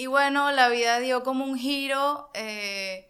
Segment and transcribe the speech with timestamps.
[0.00, 3.06] Y bueno, la vida dio como un giro eh,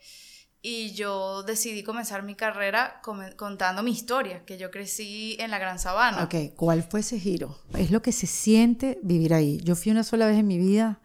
[0.61, 3.01] y yo decidí comenzar mi carrera
[3.37, 6.25] contando mi historia, que yo crecí en la Gran Sabana.
[6.25, 7.57] Ok, ¿cuál fue ese giro?
[7.79, 9.61] Es lo que se siente vivir ahí.
[9.63, 11.01] Yo fui una sola vez en mi vida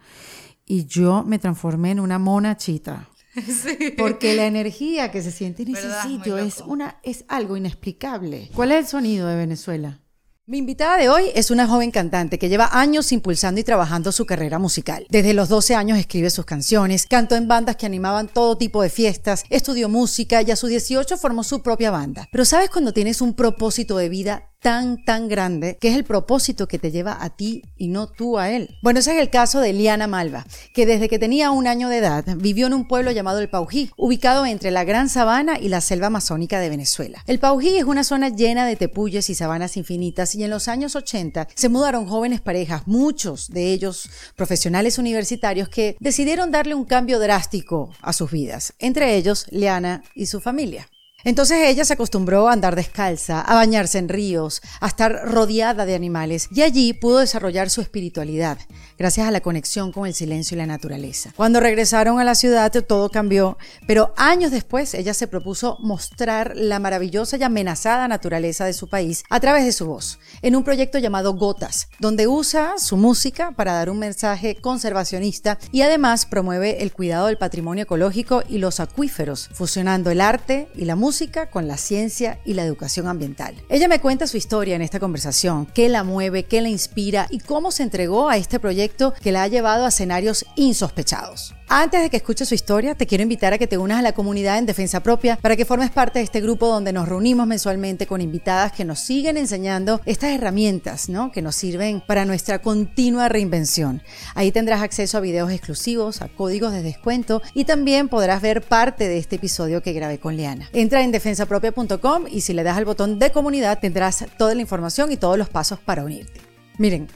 [0.66, 3.08] y yo me transformé en una mona chita.
[3.36, 3.94] Sí.
[3.96, 8.50] Porque la energía que se siente en ese sitio es, una, es algo inexplicable.
[8.56, 10.00] ¿Cuál es el sonido de Venezuela?
[10.48, 14.28] Mi invitada de hoy es una joven cantante que lleva años impulsando y trabajando su
[14.28, 15.08] carrera musical.
[15.10, 18.92] Desde los 12 años escribe sus canciones, cantó en bandas que animaban todo tipo de
[18.92, 22.30] fiestas, estudió música y a sus 18 formó su propia banda.
[22.32, 26.68] Pero ¿sabes cuando tienes un propósito de vida tan, tan grande, que es el propósito
[26.68, 28.78] que te lleva a ti y no tú a él.
[28.82, 31.98] Bueno, ese es el caso de Liana Malva, que desde que tenía un año de
[31.98, 35.82] edad vivió en un pueblo llamado El Paují, ubicado entre la Gran Sabana y la
[35.82, 37.24] selva amazónica de Venezuela.
[37.28, 40.96] El Paují es una zona llena de tepuyes y sabanas infinitas y en los años
[40.96, 47.20] 80 se mudaron jóvenes parejas, muchos de ellos profesionales universitarios que decidieron darle un cambio
[47.20, 50.88] drástico a sus vidas, entre ellos Liana y su familia.
[51.26, 55.96] Entonces ella se acostumbró a andar descalza, a bañarse en ríos, a estar rodeada de
[55.96, 58.60] animales y allí pudo desarrollar su espiritualidad,
[58.98, 61.34] gracias a la conexión con el silencio y la naturaleza.
[61.36, 66.80] Cuando regresaron a la ciudad todo cambió, pero años después ella se propuso mostrar la
[66.80, 70.98] maravillosa y amenazada naturaleza de su país a través de su voz, en un proyecto
[70.98, 76.92] llamado Gotas, donde usa su música para dar un mensaje conservacionista y además promueve el
[76.92, 81.78] cuidado del patrimonio ecológico y los acuíferos, fusionando el arte y la música con la
[81.78, 83.56] ciencia y la educación ambiental.
[83.70, 87.40] Ella me cuenta su historia en esta conversación, qué la mueve, qué la inspira y
[87.40, 91.56] cómo se entregó a este proyecto que la ha llevado a escenarios insospechados.
[91.68, 94.14] Antes de que escuches su historia, te quiero invitar a que te unas a la
[94.14, 98.06] comunidad en Defensa Propia para que formes parte de este grupo donde nos reunimos mensualmente
[98.06, 101.32] con invitadas que nos siguen enseñando estas herramientas, ¿no?
[101.32, 104.04] Que nos sirven para nuestra continua reinvención.
[104.36, 109.08] Ahí tendrás acceso a videos exclusivos, a códigos de descuento y también podrás ver parte
[109.08, 110.70] de este episodio que grabé con Liana.
[110.72, 115.12] Entra en defensapropia.com y si le das al botón de comunidad tendrás toda la información
[115.12, 116.42] y todos los pasos para unirte.
[116.78, 117.08] Miren,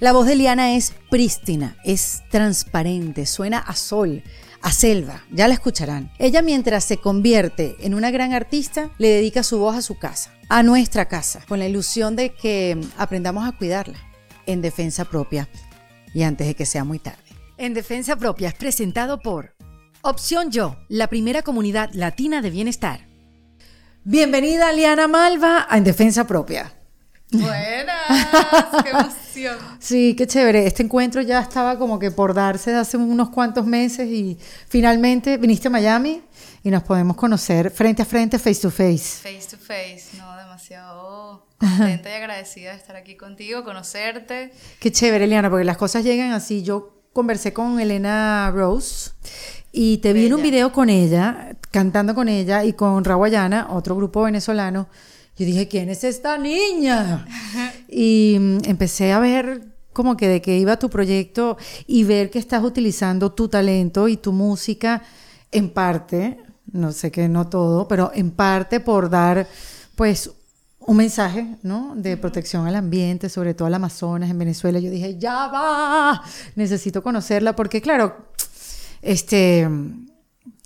[0.00, 4.22] la voz de Liana es prístina, es transparente, suena a sol,
[4.60, 6.10] a selva, ya la escucharán.
[6.18, 10.32] Ella mientras se convierte en una gran artista, le dedica su voz a su casa,
[10.48, 13.98] a nuestra casa, con la ilusión de que aprendamos a cuidarla
[14.46, 15.48] en defensa propia
[16.12, 17.18] y antes de que sea muy tarde.
[17.56, 19.54] En defensa propia es presentado por
[20.02, 23.06] Opción Yo, la primera comunidad latina de bienestar.
[24.02, 26.74] Bienvenida Liana Malva a En Defensa Propia.
[27.42, 29.56] Buenas, qué emoción.
[29.78, 30.66] Sí, qué chévere.
[30.66, 35.68] Este encuentro ya estaba como que por darse hace unos cuantos meses y finalmente viniste
[35.68, 36.22] a Miami
[36.62, 38.98] y nos podemos conocer frente a frente, face to face.
[38.98, 44.52] Face to face, no, demasiado contenta y agradecida de estar aquí contigo, conocerte.
[44.80, 46.62] Qué chévere, Eliana, porque las cosas llegan así.
[46.62, 49.12] Yo conversé con Elena Rose
[49.72, 53.96] y te vi en un video con ella, cantando con ella y con Rawayana, otro
[53.96, 54.88] grupo venezolano
[55.36, 57.26] yo dije, ¿quién es esta niña?
[57.88, 59.62] y mm, empecé a ver
[59.92, 61.56] como que de qué iba tu proyecto
[61.86, 65.02] y ver que estás utilizando tu talento y tu música
[65.52, 66.38] en parte,
[66.72, 69.46] no sé que no todo, pero en parte por dar
[69.94, 70.30] pues
[70.80, 71.94] un mensaje, ¿no?
[71.96, 74.78] De protección al ambiente, sobre todo al Amazonas en Venezuela.
[74.80, 76.22] Yo dije, ya va,
[76.56, 78.16] necesito conocerla porque claro,
[79.00, 79.68] este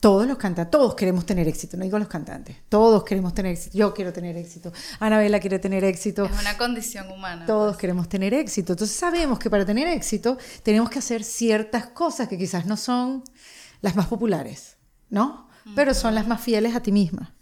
[0.01, 3.77] todos los cantantes, todos queremos tener éxito, no digo los cantantes, todos queremos tener éxito,
[3.77, 6.25] yo quiero tener éxito, Anabela quiere tener éxito.
[6.25, 7.47] Es una condición humana.
[7.47, 7.81] Todos pues.
[7.81, 12.39] queremos tener éxito, entonces sabemos que para tener éxito tenemos que hacer ciertas cosas que
[12.39, 13.25] quizás no son
[13.81, 14.77] las más populares,
[15.11, 15.49] ¿no?
[15.75, 17.35] Pero son las más fieles a ti misma.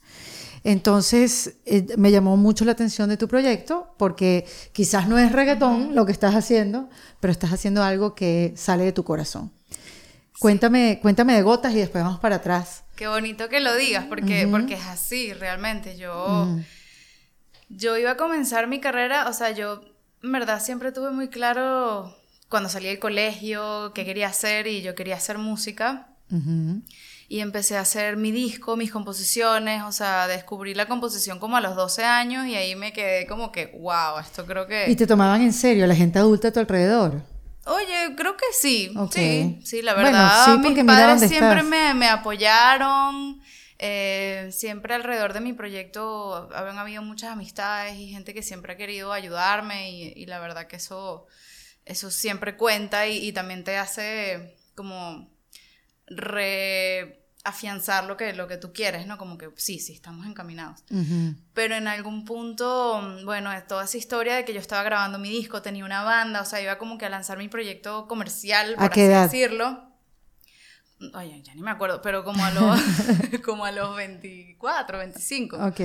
[0.65, 5.95] Entonces, eh, me llamó mucho la atención de tu proyecto porque quizás no es reggaetón
[5.95, 6.89] lo que estás haciendo,
[7.21, 9.53] pero estás haciendo algo que sale de tu corazón.
[10.39, 12.85] Cuéntame, cuéntame de gotas y después vamos para atrás.
[12.95, 15.97] Qué bonito que lo digas, porque, porque es así, realmente.
[15.97, 16.49] Yo,
[17.69, 19.83] yo iba a comenzar mi carrera, o sea, yo
[20.23, 22.15] en verdad siempre tuve muy claro
[22.49, 26.09] cuando salí del colegio qué quería hacer y yo quería hacer música.
[27.29, 31.61] Y empecé a hacer mi disco, mis composiciones, o sea, descubrí la composición como a
[31.61, 34.91] los 12 años y ahí me quedé como que, wow, esto creo que...
[34.91, 37.23] ¿Y te tomaban en serio la gente adulta a tu alrededor?
[37.67, 38.95] Oye, creo que sí.
[39.11, 40.59] Sí, sí, la verdad.
[40.59, 43.41] mis padres siempre me, apoyaron.
[43.79, 48.77] Eh, siempre alrededor de mi proyecto habían habido muchas amistades y gente que siempre ha
[48.77, 51.27] querido ayudarme y, la verdad que eso,
[51.85, 55.29] eso siempre cuenta y, y también te hace como
[56.07, 59.19] re afianzar lo que, lo que tú quieres, ¿no?
[59.19, 60.83] Como que sí, sí, estamos encaminados.
[61.55, 65.63] Pero en algún punto, bueno, toda esa historia de que yo estaba grabando mi disco,
[65.63, 69.01] tenía una banda, o sea, iba como que a lanzar mi proyecto comercial, por así
[69.03, 69.81] decirlo.
[71.15, 72.81] Ay, ya ni me acuerdo, pero como a los,
[73.45, 75.57] como a los 24, 25.
[75.69, 75.81] Ok.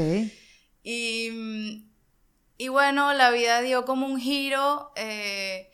[0.84, 1.86] Y,
[2.58, 5.70] y bueno, la vida dio como un giro eh,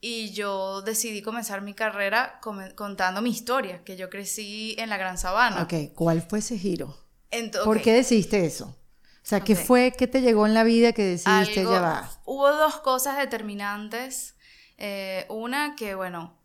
[0.00, 2.40] y yo decidí comenzar mi carrera
[2.76, 5.62] contando mi historia, que yo crecí en la Gran Sabana.
[5.62, 6.96] Ok, ¿cuál fue ese giro?
[7.64, 8.66] ¿Por qué decidiste eso?
[8.66, 12.08] O sea, ¿qué fue, qué te llegó en la vida que decidiste llevar?
[12.24, 14.36] Hubo dos cosas determinantes.
[14.78, 16.38] Eh, una que, bueno,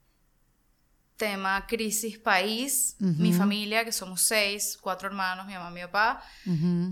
[1.15, 6.23] tema crisis país, mi familia, que somos seis, cuatro hermanos, mi mamá, mi papá,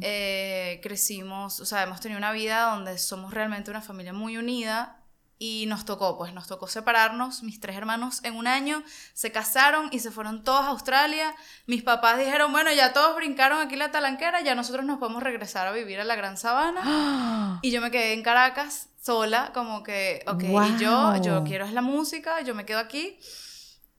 [0.01, 5.00] eh, crecimos, o sea, hemos tenido una vida donde somos realmente una familia muy unida
[5.43, 8.83] y nos tocó, pues nos tocó separarnos, mis tres hermanos en un año
[9.13, 11.33] se casaron y se fueron todos a Australia,
[11.65, 15.65] mis papás dijeron, bueno, ya todos brincaron aquí la talanquera, ya nosotros nos podemos regresar
[15.65, 20.23] a vivir a la Gran Sabana y yo me quedé en Caracas sola, como que,
[20.27, 23.17] ok, y yo, yo quiero es la música, yo me quedo aquí.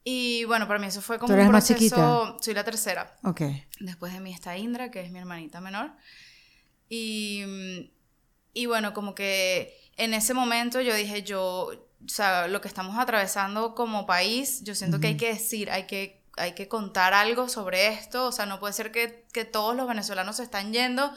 [0.04, 2.36] Y bueno, para mí eso fue como un proceso.
[2.40, 3.16] Soy la tercera.
[3.24, 3.42] Ok.
[3.80, 5.92] Después de mí está Indra, que es mi hermanita menor.
[6.88, 7.92] Y,
[8.52, 11.70] y bueno, como que en ese momento yo dije, yo,
[12.04, 15.86] o sea, lo que estamos atravesando como país, yo siento que hay que decir, hay
[15.86, 19.76] que, hay que contar algo sobre esto, o sea, no puede ser que, que todos
[19.76, 21.12] los venezolanos se están yendo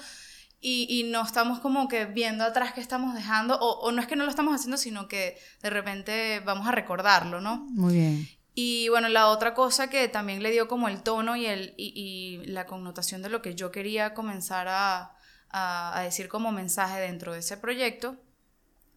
[0.61, 4.07] y, y, no estamos como que viendo atrás qué estamos dejando, o, o, no es
[4.07, 7.57] que no lo estamos haciendo, sino que de repente vamos a recordarlo, ¿no?
[7.69, 8.27] Muy bien.
[8.55, 11.91] Y bueno, la otra cosa que también le dio como el tono y, el, y,
[11.95, 15.13] y la connotación de lo que yo quería comenzar a,
[15.49, 18.17] a, a decir como mensaje dentro de ese proyecto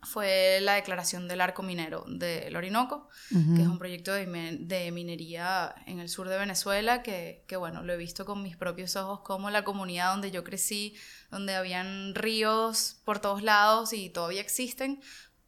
[0.02, 4.26] fue la declaración del arco minero del Orinoco, que es un proyecto de,
[4.60, 8.56] de, minería en el sur de Venezuela, que, que, bueno, lo he visto con mis
[8.56, 10.94] propios ojos, como la comunidad donde yo crecí,
[11.30, 15.00] donde habían ríos por todos lados y todavía existen,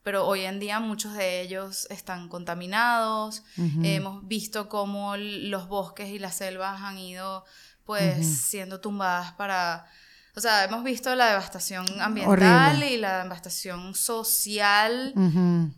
[0.03, 3.45] pero hoy en día muchos de ellos están contaminados,
[3.83, 7.45] hemos visto cómo los bosques y las selvas han ido
[7.85, 9.87] pues siendo tumbadas para
[10.37, 15.13] o sea, hemos visto la devastación ambiental y la devastación social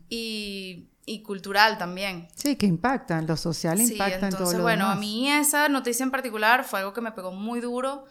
[0.09, 2.29] y, y, cultural también.
[2.35, 6.11] Sí, que impactan, lo social impacta en todo lo bueno, a mí esa noticia en
[6.11, 8.05] particular fue algo que me pegó muy duro.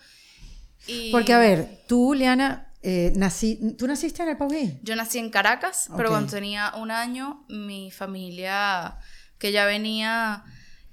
[0.87, 1.11] Y...
[1.11, 4.79] Porque, a ver, tú, Liana, eh, nací, ¿tú naciste en el Pauí?
[4.81, 8.97] Yo nací en Caracas, pero cuando tenía un año, mi familia,
[9.37, 10.43] que ya venía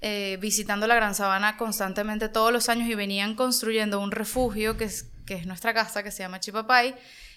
[0.01, 4.85] eh, visitando la Gran Sabana constantemente todos los años y venían construyendo un refugio que
[4.85, 6.95] es que es nuestra casa, que se llama Chipapay.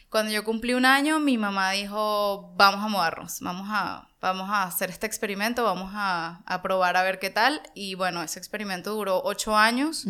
[0.08, 4.62] Cuando yo cumplí un año, mi mamá dijo, vamos a mudarnos, vamos a, vamos a
[4.62, 7.60] hacer este experimento, vamos a, a probar a ver qué tal.
[7.74, 10.06] Y bueno, ese experimento duró ocho años.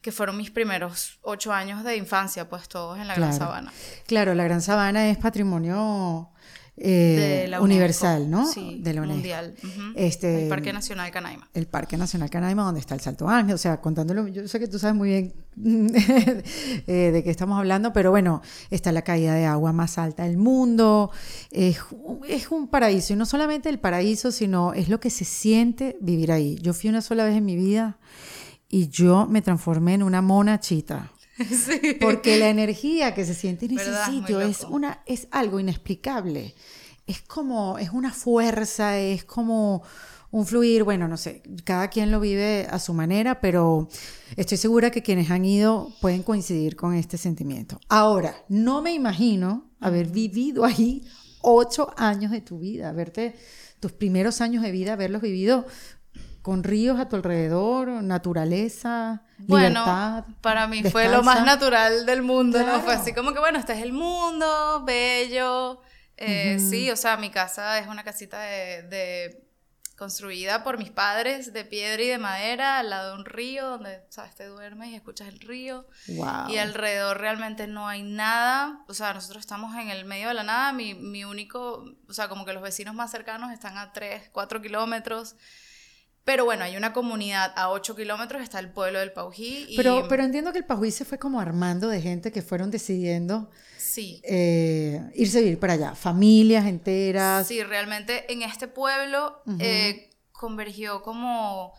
[0.00, 3.70] que fueron mis primeros ocho años de infancia, pues todos en la Gran Sabana.
[4.06, 6.30] Claro, la Gran Sabana es patrimonio
[6.76, 8.50] eh, universal, ¿no?
[8.50, 9.54] Sí, de la mundial.
[9.94, 11.48] este, el Parque Nacional Canaima.
[11.54, 13.54] El Parque Nacional Canaima, donde está el Salto Ángel.
[13.54, 15.32] O sea, contándolo, yo sé que tú sabes muy bien
[16.86, 20.36] eh, de qué estamos hablando, pero bueno, está la caída de agua más alta del
[20.36, 21.12] mundo.
[21.52, 21.78] Es,
[22.28, 26.32] es un paraíso, y no solamente el paraíso, sino es lo que se siente vivir
[26.32, 26.56] ahí.
[26.60, 27.98] Yo fui una sola vez en mi vida
[28.68, 31.12] y yo me transformé en una mona chita.
[32.00, 36.54] Porque la energía que se siente en ese sitio es, una, es algo inexplicable.
[37.06, 39.82] Es como, es una fuerza, es como
[40.30, 43.88] un fluir, bueno, no sé, cada quien lo vive a su manera, pero
[44.36, 47.78] estoy segura que quienes han ido pueden coincidir con este sentimiento.
[47.88, 51.04] Ahora, no me imagino haber vivido ahí
[51.40, 53.36] ocho años de tu vida, verte
[53.78, 55.66] tus primeros años de vida, haberlos vivido
[56.44, 62.62] con ríos a tu alrededor, naturaleza, bueno, Para mí fue lo más natural del mundo,
[62.62, 62.82] ¿no?
[62.82, 65.80] Fue así como que, bueno, este es el mundo, bello.
[66.18, 69.42] Eh, sí, o sea, mi casa es una casita de,
[69.96, 74.04] construida por mis padres de piedra y de madera al lado de un río donde,
[74.10, 75.86] sabes, te duermes y escuchas el río.
[76.08, 76.50] Wow.
[76.50, 78.84] Y alrededor realmente no hay nada.
[78.86, 80.72] O sea, nosotros estamos en el medio de la nada.
[80.74, 84.60] Mi, mi único, o sea, como que los vecinos más cercanos están a 3, 4
[84.60, 85.36] kilómetros.
[86.24, 89.66] Pero bueno, hay una comunidad a 8 kilómetros, está el pueblo del Paují.
[89.68, 89.76] Y...
[89.76, 93.50] Pero, pero entiendo que el Paují se fue como armando de gente que fueron decidiendo
[93.76, 94.22] sí.
[94.24, 97.46] Eh, irse a vivir para allá, familias enteras.
[97.46, 101.74] Sí, realmente en este pueblo eh, convergió como...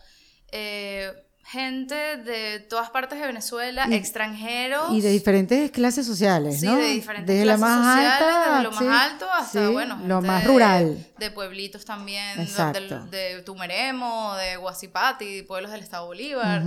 [0.52, 1.12] Eh,
[1.46, 4.90] gente de todas partes de Venezuela, extranjeros.
[4.90, 6.74] Y de diferentes clases sociales, ¿no?
[6.74, 10.00] Sí, de diferentes desde clases la más sociales, alta, desde lo más alto hasta, bueno,
[10.06, 11.06] lo más rural.
[11.18, 16.64] De, pueblitos también, de, de, Tumeremo, de Guasipati, pueblos del Estado Bolívar.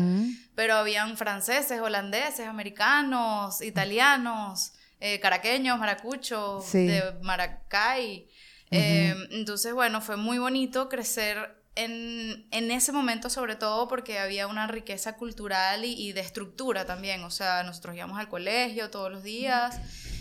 [0.55, 4.71] Pero habían franceses, holandeses, americanos, italianos,
[5.01, 8.27] eh, caraqueños, maracuchos, de Maracay.
[8.71, 14.48] Eh, entonces, bueno, fue muy bonito crecer en, en, ese momento sobre todo porque había
[14.48, 19.12] una riqueza cultural y, y, de estructura también, o sea, nosotros íbamos al colegio todos
[19.12, 19.79] los días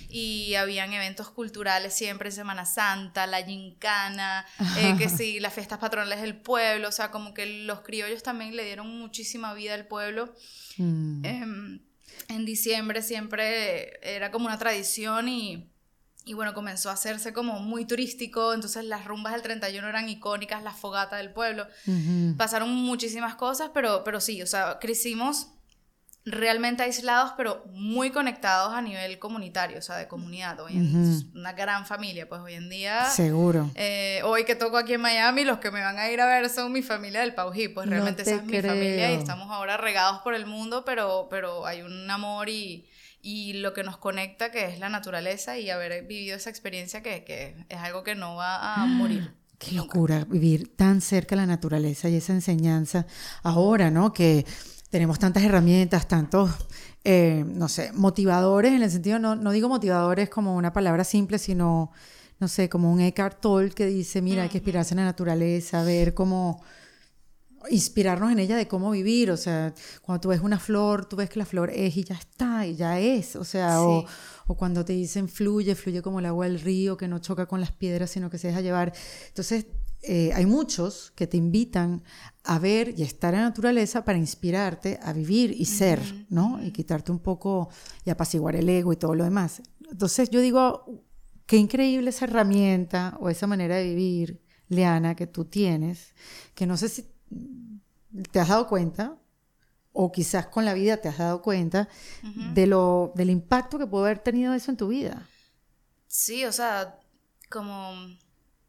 [0.08, 4.46] y habían eventos culturales siempre en Semana Santa, la gincana,
[4.78, 8.56] eh, que sí, las fiestas patronales del pueblo, o sea, como que los criollos también
[8.56, 10.34] le dieron muchísima vida al pueblo.
[10.78, 11.24] Mm.
[11.24, 11.80] Em,
[12.28, 15.70] en diciembre siempre era como una tradición y
[16.28, 20.62] y bueno, comenzó a hacerse como muy turístico, entonces las rumbas del 31 eran icónicas,
[20.62, 21.66] la fogata del pueblo.
[22.36, 25.48] Pasaron muchísimas cosas, pero, pero sí, o sea, crecimos
[26.26, 30.60] realmente aislados, pero muy conectados a nivel comunitario, o sea, de comunidad.
[30.60, 33.06] Hoy en, Una gran familia, pues hoy en día.
[33.06, 33.70] Seguro.
[33.74, 36.50] Eh, hoy que toco aquí en Miami, los que me van a ir a ver
[36.50, 40.20] son mi familia del Paují, pues realmente esa es mi familia y estamos ahora regados
[40.20, 42.86] por el mundo, pero, pero hay un amor y
[43.20, 47.24] y lo que nos conecta, que es la naturaleza y haber vivido esa experiencia que,
[47.24, 49.34] que es algo que no va a ah, morir.
[49.58, 53.06] Qué locura vivir tan cerca de la naturaleza y esa enseñanza
[53.42, 54.12] ahora, ¿no?
[54.12, 54.46] Que
[54.90, 56.50] tenemos tantas herramientas, tantos,
[57.04, 61.38] eh, no sé, motivadores, en el sentido, no, no digo motivadores como una palabra simple,
[61.38, 61.90] sino,
[62.38, 65.82] no sé, como un Eckhart Tolle que dice, mira, hay que inspirarse en la naturaleza,
[65.82, 66.62] ver cómo
[67.70, 71.28] inspirarnos en ella de cómo vivir, o sea, cuando tú ves una flor, tú ves
[71.28, 74.06] que la flor es y ya está, y ya es, o sea, o,
[74.56, 77.72] cuando te dicen fluye, fluye como el agua del río, que no choca con las
[77.72, 78.92] piedras, sino que se deja llevar.
[79.28, 79.66] Entonces,
[80.02, 82.02] eh, hay muchos que te invitan
[82.44, 86.00] a ver y estar en la naturaleza para inspirarte a vivir y ser,
[86.30, 86.64] ¿no?
[86.64, 87.68] Y quitarte un poco
[88.04, 89.60] y apaciguar el ego y todo lo demás.
[89.90, 91.04] Entonces, yo digo,
[91.46, 96.14] qué increíble esa herramienta o esa manera de vivir, Leana, que tú tienes,
[96.54, 97.04] que no sé si
[98.30, 99.16] te has dado cuenta,
[99.92, 101.88] o quizás con la vida te has dado cuenta,
[102.54, 105.26] de lo, del impacto que puede haber tenido eso en tu vida.
[106.06, 106.98] Sí, o sea,
[107.50, 107.94] como,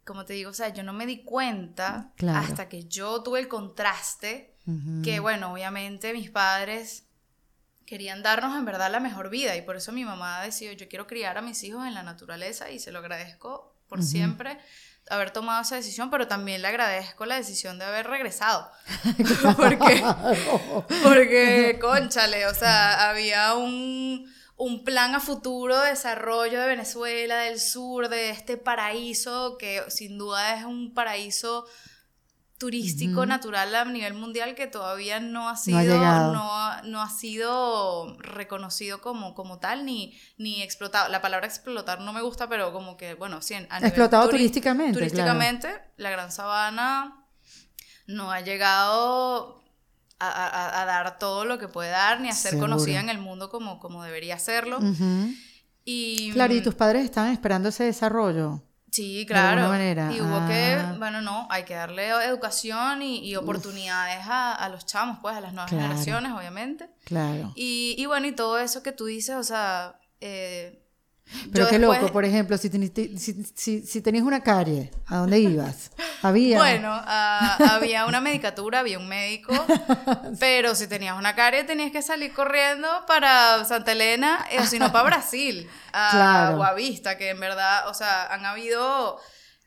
[0.06, 3.48] como te digo, o sea, yo no me di cuenta hasta que yo tuve el
[3.48, 4.56] contraste,
[5.04, 7.06] que bueno, obviamente mis padres
[7.88, 11.08] querían darnos en verdad la mejor vida y por eso mi mamá decidió, yo quiero
[11.08, 14.60] criar a mis hijos en la naturaleza y se lo agradezco por siempre
[15.10, 18.72] haber tomado esa decisión, pero también le agradezco la decisión de haber regresado.
[19.58, 20.04] porque,
[21.04, 27.60] porque, conchale, o sea, había un, un plan a futuro de desarrollo de Venezuela, del
[27.60, 31.66] sur, de este paraíso, que sin duda es un paraíso
[32.60, 39.02] turístico natural a nivel mundial que todavía no ha sido, no no ha, sido reconocido
[39.02, 41.10] como, como tal ni, ni explotado.
[41.10, 44.94] La palabra explotar no me gusta, pero como que, bueno, sí, a explotado turísticamente.
[44.94, 47.26] Turísticamente, la Gran Sabana
[48.08, 49.64] no ha llegado
[50.20, 53.80] a, dar todo lo que puede dar, ni a ser conocida en el mundo como,
[53.80, 54.80] como debería serlo.
[55.86, 58.62] y, claro, y tus padres estaban esperando ese desarrollo.
[58.92, 59.68] Sí, claro.
[59.68, 60.12] manera.
[60.12, 60.96] Y hubo que, ah.
[60.98, 65.70] bueno, no, hay que darle educación y, oportunidades a, los chamos, pues, a las nuevas
[65.70, 66.90] generaciones, obviamente.
[67.06, 67.52] Claro.
[67.56, 70.84] Y, y, bueno, y todo eso que tú dices, o sea, eh,
[71.52, 72.70] pero qué loco, por ejemplo, si,
[73.56, 75.92] si, si, tenías una carie, ¿a dónde ibas?
[76.22, 76.58] Había.
[76.58, 79.54] Bueno, ah, había una medicatura, había un médico,
[80.40, 84.92] pero si tenías una carie tenías que salir corriendo para Santa Elena, o si no
[84.92, 89.18] para Brasil, a Guavista, que en verdad, o sea, han habido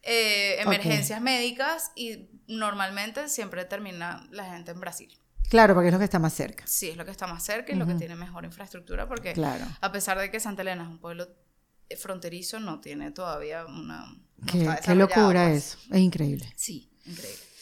[0.03, 5.19] eh, emergencias médicas y normalmente siempre termina la gente en Brasil.
[5.49, 6.65] Claro, porque es lo que está más cerca.
[6.67, 9.67] Sí, es lo que está más cerca y lo que tiene mejor infraestructura, porque claro.
[9.81, 11.29] a pesar de que Santa Elena es un pueblo
[11.97, 14.15] fronterizo no tiene todavía una...
[14.47, 15.79] qué, locura pues.
[15.87, 16.53] es, es increíble.
[16.57, 17.53] Sí, increíble.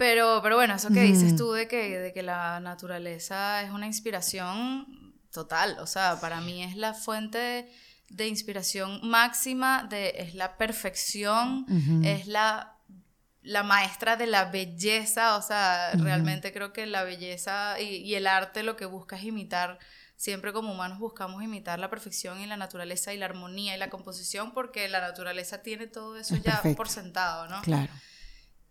[0.00, 3.86] Pero, pero bueno, eso que dices tú de que, de que la naturaleza es una
[3.86, 7.70] inspiración total, o sea, para mí es la fuente
[8.08, 11.66] de, inspiración máxima, de, es la perfección,
[12.02, 12.78] es la,
[13.42, 18.26] la maestra de la belleza, o sea, realmente creo que la belleza y, y, el
[18.26, 19.78] arte lo que busca es imitar
[20.20, 23.88] siempre como humanos buscamos imitar la perfección y la naturaleza y la armonía y la
[23.88, 27.62] composición porque la naturaleza tiene todo eso ya por sentado, ¿no?
[27.62, 27.90] Claro.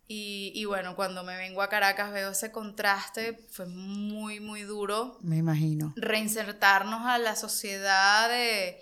[0.08, 5.18] Y, y, bueno, cuando me vengo a Caracas veo ese contraste, fue muy, muy duro.
[5.22, 5.94] Me imagino.
[5.96, 8.80] Reinsertarnos a la sociedad de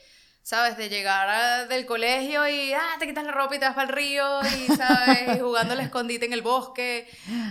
[0.47, 0.77] ¿sabes?
[0.77, 3.93] De llegar del colegio y, ah, te quitas la ropa y te vas para el
[3.93, 5.41] río y, ¿sabes?
[5.41, 7.05] jugando al escondite en el bosque,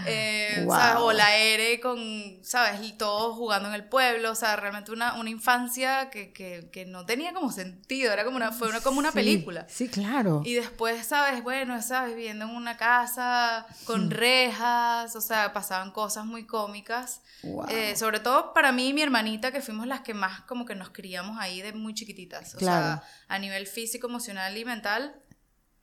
[0.06, 1.02] eh, ¿sabes?
[1.02, 2.80] O la ere con, ¿sabes?
[2.82, 6.86] Y todos jugando en el pueblo, o sea, realmente una, una infancia que, que, que,
[6.86, 9.66] no tenía como sentido, era como una, fue una, como una película.
[9.68, 10.40] Sí, claro.
[10.46, 11.42] Y después, ¿sabes?
[11.42, 12.16] Bueno, ¿sabes?
[12.16, 17.20] Viviendo en una casa con rejas, o sea, pasaban cosas muy cómicas.
[17.68, 20.74] Eh, sobre todo para mí y mi hermanita, que fuimos las que más como que
[20.74, 22.54] nos criamos ahí de muy chiquititas.
[22.54, 22.85] O claro
[23.28, 25.20] a nivel físico, emocional y mental,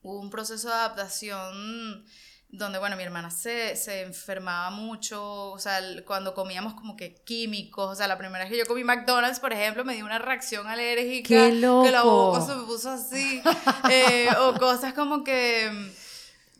[0.01, 2.05] hubo un proceso de adaptación
[2.53, 7.91] donde, bueno, mi hermana se, se, enfermaba mucho, o sea, cuando comíamos como que químicos,
[7.91, 10.67] o sea, la primera vez que yo comí McDonald's, por ejemplo, me dio una reacción
[10.67, 11.83] alérgica, ¡Qué loco!
[11.83, 13.41] que la boca se me puso así,
[13.89, 15.91] eh, o cosas como que,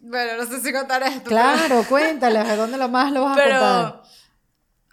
[0.02, 1.30] bueno, no sé si contar esto.
[1.30, 4.04] Claro, cuéntales, ¿a dónde lo más lo vas a contar?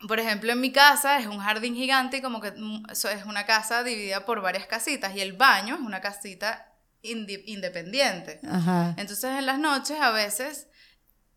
[0.07, 3.45] Por ejemplo, en mi casa es un jardín gigante y como que mm, es una
[3.45, 8.41] casa dividida por varias casitas y el baño es una casita independiente.
[8.51, 8.95] Ajá.
[8.97, 10.69] Entonces en las noches a veces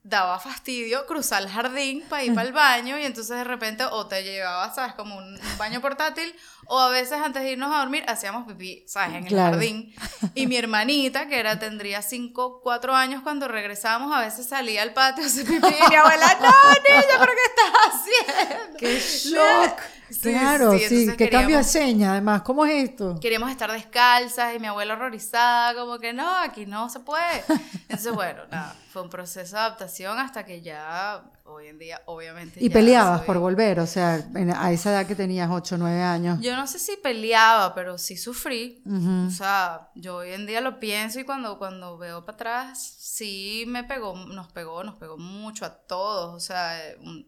[0.04, 4.06] daba fastidio cruzar el jardín para ir para el baño y entonces de repente o
[4.06, 4.94] te llevaba, ¿sabes?
[4.96, 9.16] Como un, baño portátil o a veces antes de irnos a dormir hacíamos pipí, ¿sabes?
[9.16, 9.94] En el jardín.
[10.36, 14.94] Y mi hermanita, que era tendría 5, 4 años cuando regresábamos, a veces salía al
[14.94, 18.78] patio a hacer pipí y mi abuela, no, niña, ¿pero qué estás haciendo?
[18.80, 20.03] ¡Qué shock!
[20.22, 23.20] claro, sí, qué cambio de seña, además, ¿cómo es esto?
[23.20, 27.44] Queríamos estar descalzas y mi abuela horrorizada, como que no, aquí no se puede.
[27.90, 32.64] Entonces, bueno, nada, fue un proceso de adaptación hasta que ya hoy en día, obviamente.
[32.64, 33.80] ¿Y peleabas por volver?
[33.80, 36.40] O sea, a esa edad que tenías 8 o 9 años.
[36.42, 38.84] Yo no sé si peleaba, pero sí sufrí.
[39.28, 43.66] O sea, yo hoy en día lo pienso y cuando, cuando veo para atrás, sí
[43.68, 46.34] me pegó, nos pegó, nos pegó mucho a todos.
[46.34, 46.78] O sea,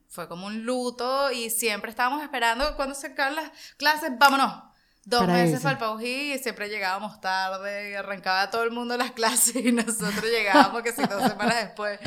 [0.08, 4.75] fue como un luto y siempre estábamos esperando cuando se acaban las clases, vámonos
[5.08, 9.12] Dos meses para el Paují y siempre llegábamos tarde y arrancaba todo el mundo las
[9.12, 12.00] clases y nosotros llegábamos que si dos semanas después,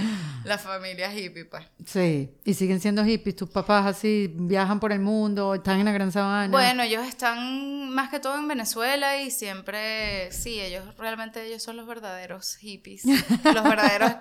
[0.43, 1.65] la familia hippie, pues.
[1.87, 5.93] Sí, y siguen siendo hippies, tus papás así viajan por el mundo, están en la
[5.93, 6.51] Gran Sabana.
[6.51, 11.77] Bueno, ellos están más que todo en Venezuela y siempre, sí, ellos realmente ellos son
[11.77, 13.05] los verdaderos hippies,
[13.45, 14.13] los verdaderos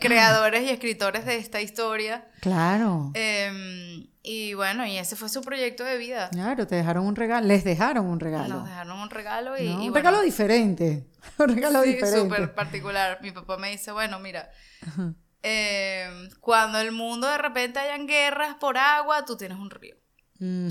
[0.00, 2.26] creadores y escritores de esta historia.
[2.40, 3.10] Claro.
[3.12, 6.30] Eh, y bueno, y ese fue su proyecto de vida.
[6.30, 8.56] Claro, te dejaron un regalo, les dejaron un regalo.
[8.56, 9.66] Nos dejaron un regalo y...
[9.66, 13.18] un regalo diferente, un regalo sí, súper particular.
[13.20, 14.50] Mi papá me dice, bueno, mira,
[15.42, 19.96] eh, cuando el mundo de repente hayan guerras por agua, tú tienes un río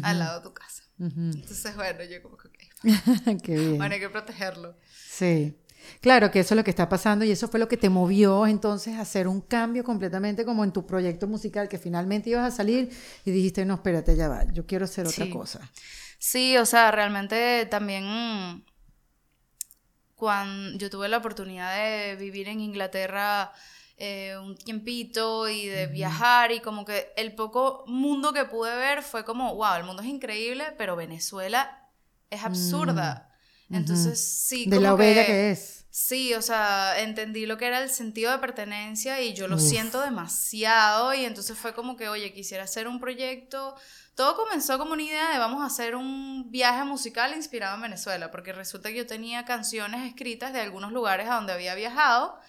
[0.03, 0.83] al lado de tu casa.
[0.99, 2.49] Entonces, bueno, yo como que.
[3.43, 3.77] Qué bien.
[3.77, 4.77] Bueno, hay que protegerlo.
[4.93, 5.57] Sí.
[5.99, 8.47] Claro que eso es lo que está pasando y eso fue lo que te movió
[8.47, 12.55] entonces a hacer un cambio completamente como en tu proyecto musical que finalmente ibas a
[12.55, 12.89] salir
[13.25, 15.71] y dijiste, no, espérate, ya va, yo quiero hacer otra cosa.
[16.17, 18.63] Sí, o sea, realmente también
[20.15, 23.51] cuando yo tuve la oportunidad de vivir en Inglaterra
[23.97, 29.03] eh, un tiempito y de viajar y como que el poco mundo que pude ver
[29.03, 31.87] fue como, wow, el mundo es increíble, pero Venezuela
[32.31, 33.27] es absurda.
[33.27, 33.30] Mm.
[33.71, 34.65] Entonces, sí.
[34.67, 35.81] De lo bella que es.
[35.93, 39.99] Sí, o sea, entendí lo que era el sentido de pertenencia y yo lo siento
[39.99, 43.75] demasiado y entonces fue como que, oye, quisiera hacer un proyecto.
[44.15, 48.31] Todo comenzó como una idea de vamos a hacer un viaje musical inspirado en Venezuela,
[48.31, 52.39] porque resulta que yo tenía canciones escritas de algunos lugares a donde había viajado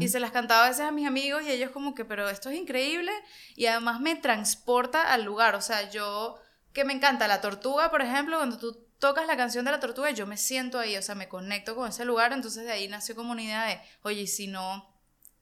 [0.00, 2.50] y se las cantaba a veces a mis amigos y ellos como que, pero esto
[2.50, 3.12] es increíble
[3.54, 6.36] y además me transporta al lugar, o sea, yo
[6.72, 10.10] que me encanta la tortuga, por ejemplo, cuando tú tocas la canción de la tortuga
[10.10, 12.88] y yo me siento ahí, o sea, me conecto con ese lugar, entonces de ahí
[12.88, 14.88] nació como una idea de, oye, si no,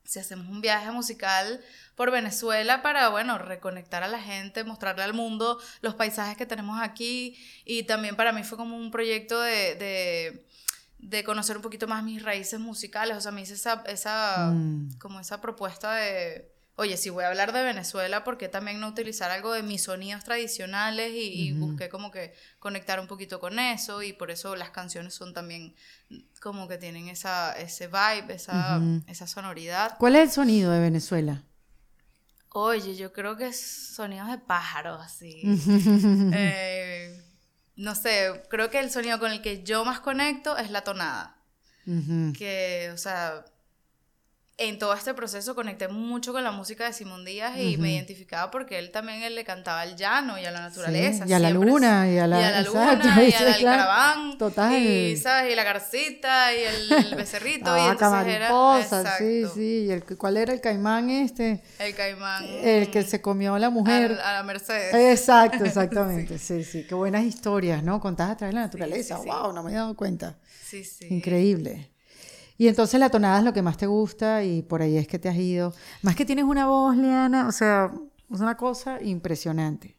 [0.05, 1.61] si hacemos un viaje musical
[1.95, 6.81] por Venezuela para, bueno, reconectar a la gente, mostrarle al mundo los paisajes que tenemos
[6.81, 10.45] aquí y también para mí fue como un proyecto de,
[10.99, 14.99] de, conocer un poquito más mis raíces musicales, o sea, me hice esa, esa mm.
[14.99, 18.89] como esa propuesta de oye, si voy a hablar de Venezuela, ¿por qué también no
[18.89, 21.13] utilizar algo de mis sonidos tradicionales?
[21.15, 25.33] Y, busqué como que conectar un poquito con eso y por eso las canciones son
[25.33, 25.75] también
[26.41, 29.97] como que tienen esa, ese vibe, esa, esa sonoridad.
[29.99, 31.43] ¿Cuál es el sonido de Venezuela?
[32.51, 33.61] Oye, yo creo que es
[33.95, 35.43] sonidos de pájaros, así.
[36.33, 37.23] Eh,
[37.77, 41.33] no sé, creo que el sonido con el que yo más conecto es la tonada.
[42.37, 43.45] Que, o sea,
[44.59, 48.51] en todo este proceso conecté mucho con la música de Simón Díaz y me identificaba
[48.51, 51.25] porque él también él le cantaba al llano y a la naturaleza.
[51.27, 54.39] y a la luna, y a la, y a la luna, y, al caraván.
[54.39, 54.83] Total.
[54.83, 55.53] Y, ¿sabes?
[55.53, 57.71] y la garcita, y el, becerrito.
[57.71, 59.89] ah, y entonces era, sí, sí.
[59.93, 61.63] Y ¿Cuál era el caimán este?
[61.79, 62.47] El caimán.
[62.47, 64.19] El que se comió a la mujer.
[64.25, 64.95] A, la Mercedes.
[64.95, 66.39] Exacto, exactamente.
[66.39, 66.65] sí.
[66.65, 68.01] sí, Qué buenas historias, ¿no?
[68.01, 69.19] Contadas a través de la naturaleza.
[69.19, 70.39] wow, no me he dado cuenta.
[70.65, 71.09] Sí, sí.
[71.11, 71.91] Increíble.
[72.59, 75.19] Y entonces la tonada es lo que más te gusta y por ahí es que
[75.19, 75.75] te has ido.
[76.03, 77.91] Más que tienes una voz, Liana, o sea,
[78.33, 79.97] es una cosa impresionante.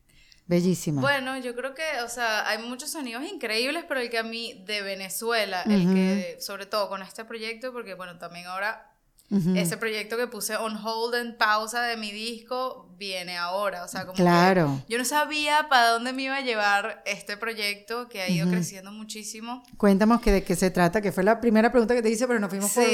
[0.48, 1.02] Bellísima.
[1.02, 4.63] Bueno, yo creo que, o sea, hay muchos sonidos increíbles, pero el que a mí
[4.65, 8.96] de Venezuela, el que, sobre todo con este proyecto, porque bueno, también ahora
[9.29, 13.83] ese proyecto que puse on hold, en pausa de mi disco, viene ahora.
[13.83, 14.81] O sea, como claro.
[14.87, 18.91] yo no sabía para dónde me iba a llevar este proyecto que ha ido creciendo
[18.91, 19.63] muchísimo.
[19.75, 22.39] Cuéntanos que de qué se trata, que fue la primera pregunta que te hice, pero
[22.39, 22.85] nos fuimos por,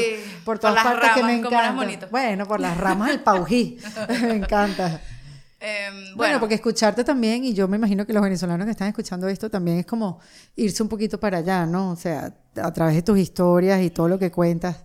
[0.43, 2.07] por todas partes que me encanta.
[2.09, 3.77] Bueno, por las ramas del paují.
[4.21, 5.01] me encanta.
[5.65, 6.41] Em, bueno.
[6.41, 9.78] porque escucharte también, y yo me imagino que los venezolanos que están escuchando esto también
[9.80, 10.19] es como
[10.58, 11.91] irse un poquito para allá, ¿no?
[11.91, 14.84] O sea, a través de tus historias y todo lo que cuentas,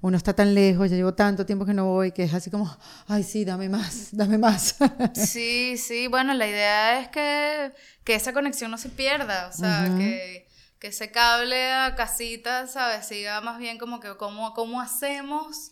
[0.00, 2.72] uno está tan lejos, ya llevo tanto tiempo que no voy, que es así como,
[3.08, 4.76] ay, sí, dame más, dame más.
[5.14, 7.72] Sí, sí, bueno, la idea es que,
[8.04, 10.46] que esa conexión no se pierda, o sea, que
[10.80, 13.06] que ese cable a casita, ¿sabes?
[13.06, 15.69] Siga más bien como que cómo, cómo hacemos.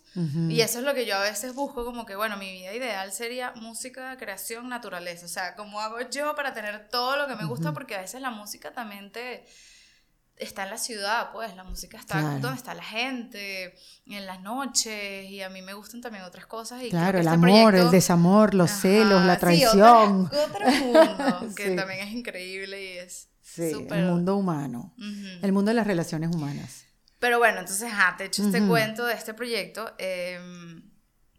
[0.48, 3.12] Y eso es lo que yo a veces busco, como que, bueno, mi vida ideal
[3.12, 5.26] sería música, creación, naturaleza.
[5.26, 7.72] O sea, ¿cómo hago yo para tener todo lo que me gusta?
[7.72, 9.44] Porque a veces la música también te
[10.36, 13.74] está en la ciudad, pues la música está donde está la gente,
[14.06, 16.82] en las noches, y a mí me gustan también otras cosas.
[16.82, 20.30] Y claro, el este amor, el desamor, los celos, la traición.
[20.30, 24.94] Sí, otro, mundo, que también es increíble y es Sí, el mundo humano,
[25.42, 26.84] el mundo de las relaciones humanas.
[27.18, 29.92] Pero bueno, entonces, ah, te he hecho este cuento de este proyecto.
[29.98, 30.82] Em,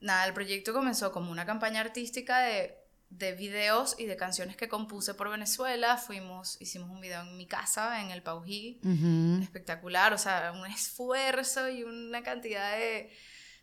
[0.02, 2.76] nada, el proyecto comenzó como una campaña artística de,
[3.10, 5.98] de videos y de canciones que compuse por Venezuela.
[5.98, 8.82] Fuimos, hicimos un video en mi casa, en el Paují,
[9.42, 13.12] espectacular, o sea, un esfuerzo y una cantidad de,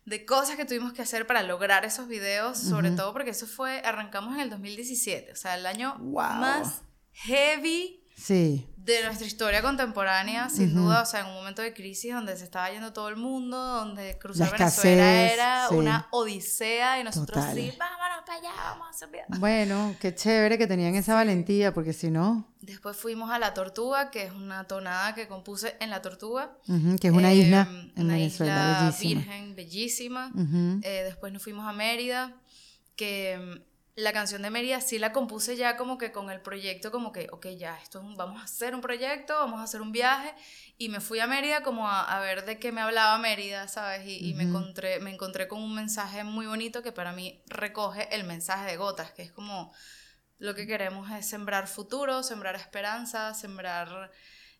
[0.05, 3.81] de cosas que tuvimos que hacer para lograr esos videos, sobre todo porque eso fue,
[3.85, 6.81] arrancamos en el 2017, o sea, el año más
[7.13, 8.67] heavy Sí.
[8.77, 12.45] De nuestra historia contemporánea, sin duda, o sea, en un momento de crisis donde se
[12.45, 18.23] estaba yendo todo el mundo, donde cruzar Venezuela era una odisea y nosotros sí, vámonos
[18.25, 22.47] para allá, vamos a hacer Bueno, qué chévere que tenían esa valentía, porque si no...
[22.61, 26.57] Después fuimos a La Tortuga, que es una tonada que compuse en La Tortuga.
[26.99, 30.31] que es una isla em, en Venezuela, isla virgen, bellísima.
[30.81, 32.33] Eh, después nos fuimos a Mérida,
[32.95, 33.59] que em,
[33.97, 37.29] la canción de Mérida sí la compuse ya como que con el proyecto, como que,
[37.31, 40.35] ok, ya, esto vamos a hacer un proyecto, vamos a hacer un viaje,
[40.77, 44.03] y me fui a Mérida como a, ver de qué me hablaba Mérida, ¿sabes?
[44.05, 48.23] Y, me, encontré, me encontré con un mensaje muy bonito que para mí recoge el
[48.23, 49.73] mensaje de Gotas, que es como
[50.37, 54.11] lo que queremos es sembrar futuro, sembrar esperanza, sembrar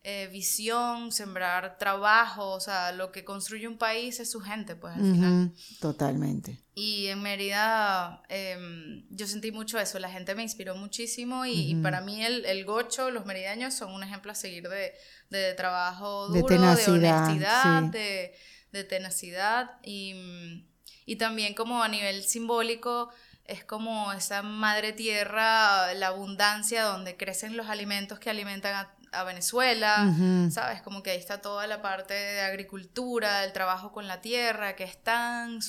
[0.10, 4.96] eh, visión, sembrar trabajo, o sea, lo que construye un país es su gente, pues
[4.96, 5.52] al final.
[5.82, 6.64] Totalmente.
[6.74, 12.00] Y en Mérida em, yo sentí mucho eso, la gente me inspiró muchísimo y, para
[12.00, 14.94] mí el, el, gocho, los merideños son un ejemplo a seguir de,
[15.30, 18.34] de trabajo duro, de, honestidad, de,
[18.72, 20.64] de, tenacidad y,
[21.06, 23.10] y también como a nivel simbólico
[23.44, 29.24] es como esa madre tierra, la abundancia donde crecen los alimentos que alimentan a a
[29.24, 30.14] Venezuela,
[30.52, 30.82] ¿sabes?
[30.82, 34.84] Como que ahí está toda la parte de agricultura, el trabajo con la tierra, que
[34.84, 35.60] es tan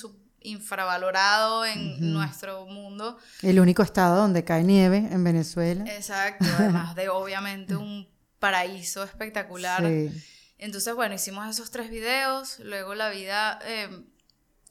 [0.41, 3.17] infravalorado en nuestro mundo.
[3.41, 5.83] El único estado donde cae nieve en Venezuela.
[5.93, 8.07] Exacto, además de obviamente un
[8.39, 9.83] paraíso espectacular.
[10.57, 14.03] Entonces, bueno, hicimos esos tres videos, luego la vida eh,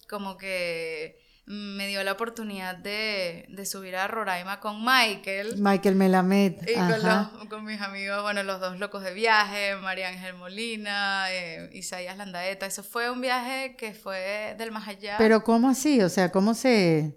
[0.08, 5.56] como que me dio la oportunidad de, de, subir a Roraima con Michael.
[5.56, 6.56] Michael Melamed.
[6.68, 11.70] Y con, con, mis amigos, bueno, los dos locos de viaje, María Ángel Molina, eh,
[11.72, 12.66] Isaías Landaeta.
[12.66, 15.14] Eso fue un viaje que fue del más allá.
[15.16, 16.02] Pero ¿cómo así?
[16.02, 17.16] O sea, ¿cómo se...?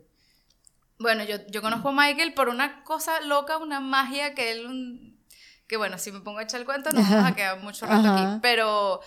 [0.97, 5.17] Bueno, yo, yo conozco a Michael por una cosa loca, una magia que él...
[5.67, 8.07] Que bueno, si me pongo a echar el cuento, no vamos a quedar mucho rato
[8.07, 8.39] aquí.
[8.41, 9.01] Pero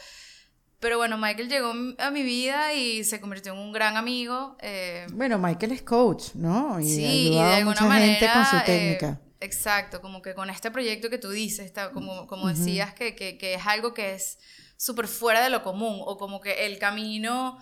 [0.85, 4.59] pero bueno, Michael llegó a mi vida y se convirtió en un gran amigo.
[4.61, 6.79] Eh, bueno, Michael es coach, ¿no?
[6.79, 9.21] Y sí, y de alguna mucha manera, gente con su eh, técnica.
[9.41, 13.39] exacto, como que con este proyecto que tú dices, está, como, como decías, que, que,
[13.39, 14.39] que, es algo que es
[14.77, 17.57] súper fuera de lo común, o como que el camino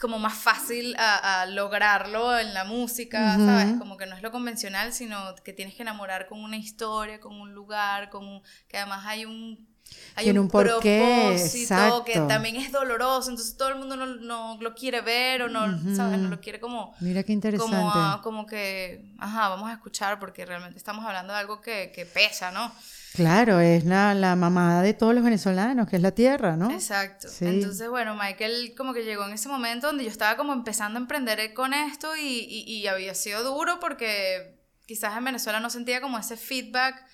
[0.00, 3.78] como más fácil a, a lograrlo en la música, ¿sabes?
[3.78, 7.38] Como que no es lo convencional, sino que tienes que enamorar con una historia, con
[7.38, 9.75] un lugar, con que además hay un
[10.16, 15.02] hay un, propósito que también es doloroso, entonces todo el mundo no, no lo quiere
[15.02, 16.18] ver o no, ¿sabes?
[16.18, 16.94] No lo quiere como...
[17.00, 17.76] Mira qué interesante.
[17.76, 22.06] Como, como, que, ajá, vamos a escuchar porque realmente estamos hablando de algo que, que
[22.06, 22.72] pesa, ¿no?
[23.14, 26.70] Claro, es la, la, mamada de todos los venezolanos, que es la tierra, ¿no?
[26.70, 27.28] Exacto.
[27.40, 31.02] Entonces, bueno, Michael como que llegó en ese momento donde yo estaba como empezando a
[31.02, 36.00] emprender con esto y, y, y había sido duro porque quizás en Venezuela no sentía
[36.00, 37.04] como ese feedback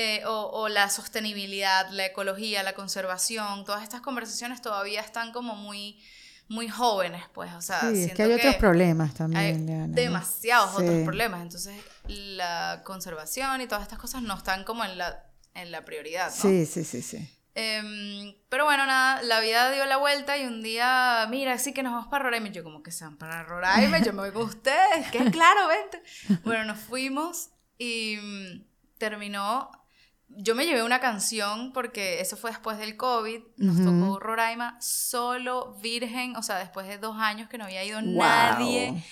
[0.00, 6.00] eh, o, la sostenibilidad, la ecología, la conservación, todas estas conversaciones todavía están como muy
[6.46, 9.68] muy jóvenes, pues, o sea, sí, es que hay otros problemas también.
[9.68, 11.74] Hay demasiados otros problemas, entonces
[12.06, 16.30] la conservación y todas estas cosas no están como en la, en la prioridad.
[16.30, 16.42] ¿no?
[16.42, 17.28] Sí, sí, sí, sí.
[17.56, 21.82] Em, pero bueno, nada, la vida dio la vuelta y un día, mira, sí que
[21.82, 22.48] nos vamos para Roraima.
[22.48, 25.66] Y yo, como que se van para Roraima, yo me voy con ustedes, que claro,
[25.66, 26.00] vente.
[26.44, 28.64] Bueno, nos fuimos y mm,
[28.98, 29.72] terminó.
[30.30, 33.40] Yo me llevé una canción porque eso fue después del COVID.
[33.56, 38.00] Nos tocó Roraima solo, virgen, o sea, después de dos años que no había ido
[38.02, 39.02] nadie.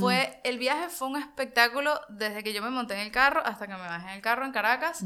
[0.00, 3.66] Fue, el viaje fue un espectáculo desde que yo me monté en el carro hasta
[3.66, 5.04] que me bajé en el carro en Caracas.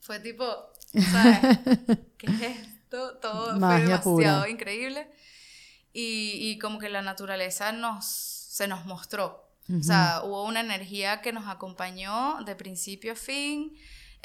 [0.00, 0.44] Fue tipo,
[1.10, 1.38] ¿sabes?
[2.18, 3.16] ¿Qué es esto?
[3.18, 5.10] Todo fue demasiado increíble.
[5.92, 9.48] Y, y, como que la naturaleza nos, se nos mostró.
[9.72, 13.72] O sea, hubo una energía que nos acompañó de principio a fin.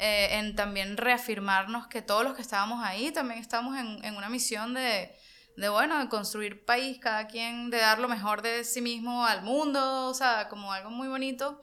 [0.02, 4.30] Eh, en también reafirmarnos que todos los que estábamos ahí también estamos en, en, una
[4.30, 5.14] misión de,
[5.58, 9.42] de, bueno, de construir país, cada quien de dar lo mejor de sí mismo al
[9.42, 11.60] mundo, o sea, como algo muy bonito.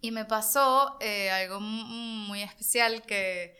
[0.00, 3.56] Y me pasó eh, algo muy especial que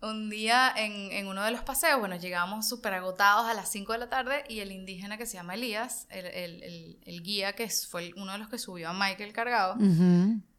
[0.00, 3.92] un día en, en, uno de los paseos, bueno, llegamos súper agotados a las 5
[3.92, 7.68] de la tarde y el indígena que se llama Elías, el, el, el, guía que
[7.68, 9.76] fue uno de los que subió a Michael cargado,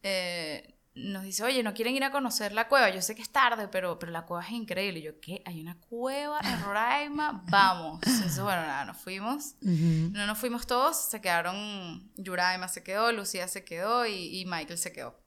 [0.03, 2.89] eh, nos dice, oye, ¿no quieren ir a conocer la cueva?
[2.91, 4.99] Yo sé que es tarde, pero, pero la cueva es increíble.
[4.99, 5.41] Y yo, ¿qué?
[5.45, 7.43] ¿Hay una cueva en Roraima?
[7.49, 7.99] Vamos.
[8.05, 9.55] Entonces, bueno, nada, nos fuimos.
[9.61, 14.77] No nos fuimos todos, se quedaron, Yuraima se quedó, Lucía se quedó y, y, Michael
[14.77, 15.19] se quedó.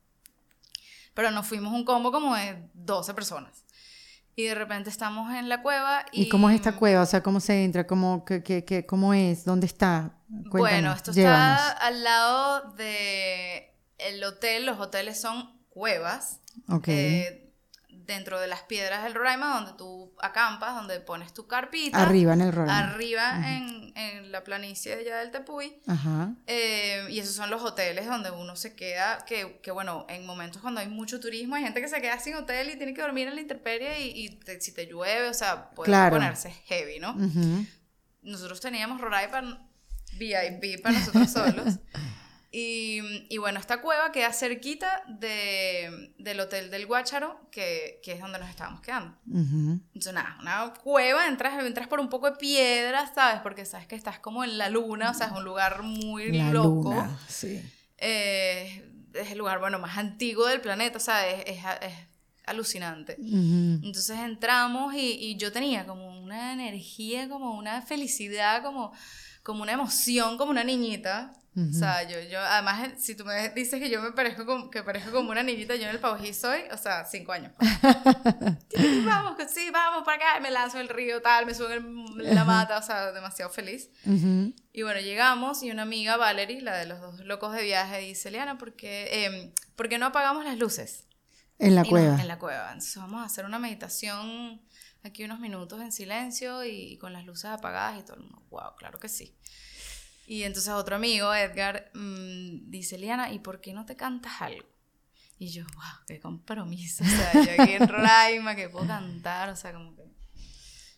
[1.14, 3.64] Pero nos fuimos un combo como de 12 personas.
[4.36, 6.24] Y de repente estamos en la cueva y...
[6.24, 7.02] ¿Y cómo es esta cueva?
[7.02, 7.86] O sea, ¿cómo se entra?
[7.86, 9.44] ¿Cómo, qué, qué, cómo es?
[9.44, 10.12] ¿Dónde está?
[10.28, 14.66] bueno, esto está al lado de el hotel.
[14.66, 16.40] Los hoteles son cuevas.
[16.86, 17.52] Eh,
[17.90, 22.00] dentro de las piedras del Roraima, donde tú acampas, donde pones tu carpita.
[22.00, 22.78] Arriba en el Roraima.
[22.78, 25.82] Arriba en, en, la planicie allá del Tepuy.
[26.46, 30.62] Eh, y esos son los hoteles donde uno se queda, que, que, bueno, en momentos
[30.62, 33.28] cuando hay mucho turismo, hay gente que se queda sin hotel y tiene que dormir
[33.28, 37.14] en la intemperie y, si te llueve, o sea, puede ponerse heavy, ¿no?
[38.22, 39.68] Nosotros teníamos Roraima
[40.18, 41.74] VIP para nosotros solos.
[42.58, 48.38] Y, bueno, esta cueva queda cerquita de, del Hotel del Guácharo, que, que, es donde
[48.38, 49.14] nos estábamos quedando.
[49.26, 53.42] Entonces, nada, una cueva, entras, entras por un poco de piedra, ¿sabes?
[53.42, 56.94] Porque sabes que estás como en la luna, o sea, es un lugar muy loco.
[57.28, 57.62] sí.
[57.98, 61.92] Eh, es el lugar, bueno, más antiguo del planeta, o sea, es, es,
[62.46, 63.16] alucinante.
[63.18, 68.94] Entonces entramos y, y yo tenía como una energía, como una felicidad, como,
[69.42, 71.34] como una emoción, como una niñita.
[71.58, 74.82] O sea, yo, yo, además, si tú me dices que yo me parezco como, que
[74.82, 77.52] parezco como una niñita, yo en el Paují soy, o sea, cinco años.
[79.06, 82.76] vamos, sí, vamos para acá, me lanzo el río, tal, me subo en la mata,
[82.76, 83.88] o sea, demasiado feliz.
[84.72, 88.30] Y bueno, llegamos y una amiga, Valerie, la de los dos locos de viaje, dice,
[88.30, 91.04] Liana, ¿por qué, eh, ¿por qué no apagamos las luces?
[91.58, 92.20] En la cueva.
[92.20, 92.66] en la cueva.
[92.66, 94.60] Entonces vamos a hacer una meditación
[95.02, 98.42] aquí unos minutos en silencio y, y con las luces apagadas y todo el mundo,
[98.50, 99.34] wow, claro que sí.
[100.26, 104.66] Y entonces otro amigo, Edgar, mm, dice, Liana, ¿y por qué no te cantas algo?
[105.38, 107.04] Y yo, wow, qué compromiso.
[107.04, 110.02] O sea, yo aquí en Roraima, que puedo cantar, o sea, como que...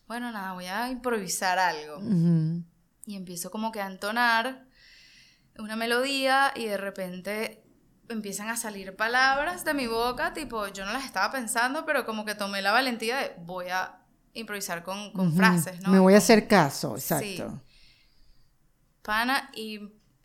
[0.06, 2.00] Bueno, nada, voy a improvisar algo.
[3.04, 4.66] Y empiezo como que a entonar
[5.58, 7.62] una melodía y de repente
[8.08, 12.24] empiezan a salir palabras de mi boca, tipo, yo no las estaba pensando, pero como
[12.24, 14.00] que tomé la valentía de voy a
[14.32, 15.90] improvisar con, con frases, ¿no?
[15.90, 17.60] Me voy a hacer caso, exacto
[19.02, 19.80] pana, y,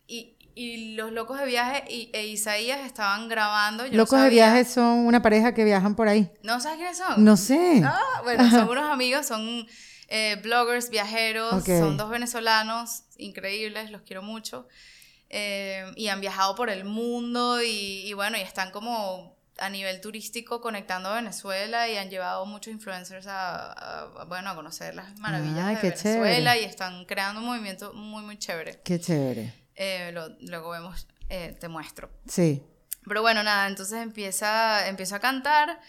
[0.06, 3.84] y, y los locos de viaje y, e Isaías estaban grabando.
[3.88, 6.30] locos de viaje son una pareja que viajan por ahí.
[6.42, 7.24] ¿No sabes quiénes son?
[7.24, 7.82] No sé.
[7.84, 9.66] Ah, bueno, son unos amigos, son
[10.08, 14.68] eh, bloggers, viajeros, son dos venezolanos increíbles, los quiero mucho.
[15.30, 20.00] Eh, y han viajado por el mundo y, y bueno, y están como a nivel
[20.00, 25.80] turístico conectando a Venezuela y han llevado muchos influencers a, bueno, a conocer las maravillas
[25.80, 28.80] de Venezuela y están creando un movimiento muy, muy chévere.
[28.84, 29.54] Qué chévere.
[29.76, 32.10] Eh, luego vemos, eh, te muestro.
[32.26, 32.62] Sí.
[33.06, 35.80] Pero bueno, nada, entonces empieza, empiezo a cantar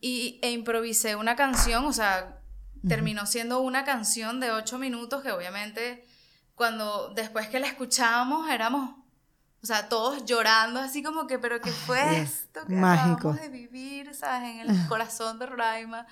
[0.00, 2.40] y, e improvisé una canción, o sea,
[2.86, 6.04] terminó siendo una canción de ocho minutos que obviamente
[6.54, 9.01] cuando después que la escuchábamos éramos
[9.62, 13.30] o sea, todos llorando así como que, pero ¿qué fue esto que Mágico.
[13.30, 14.48] acabamos de vivir, ¿sabes?
[14.48, 16.06] En el corazón de Roraima.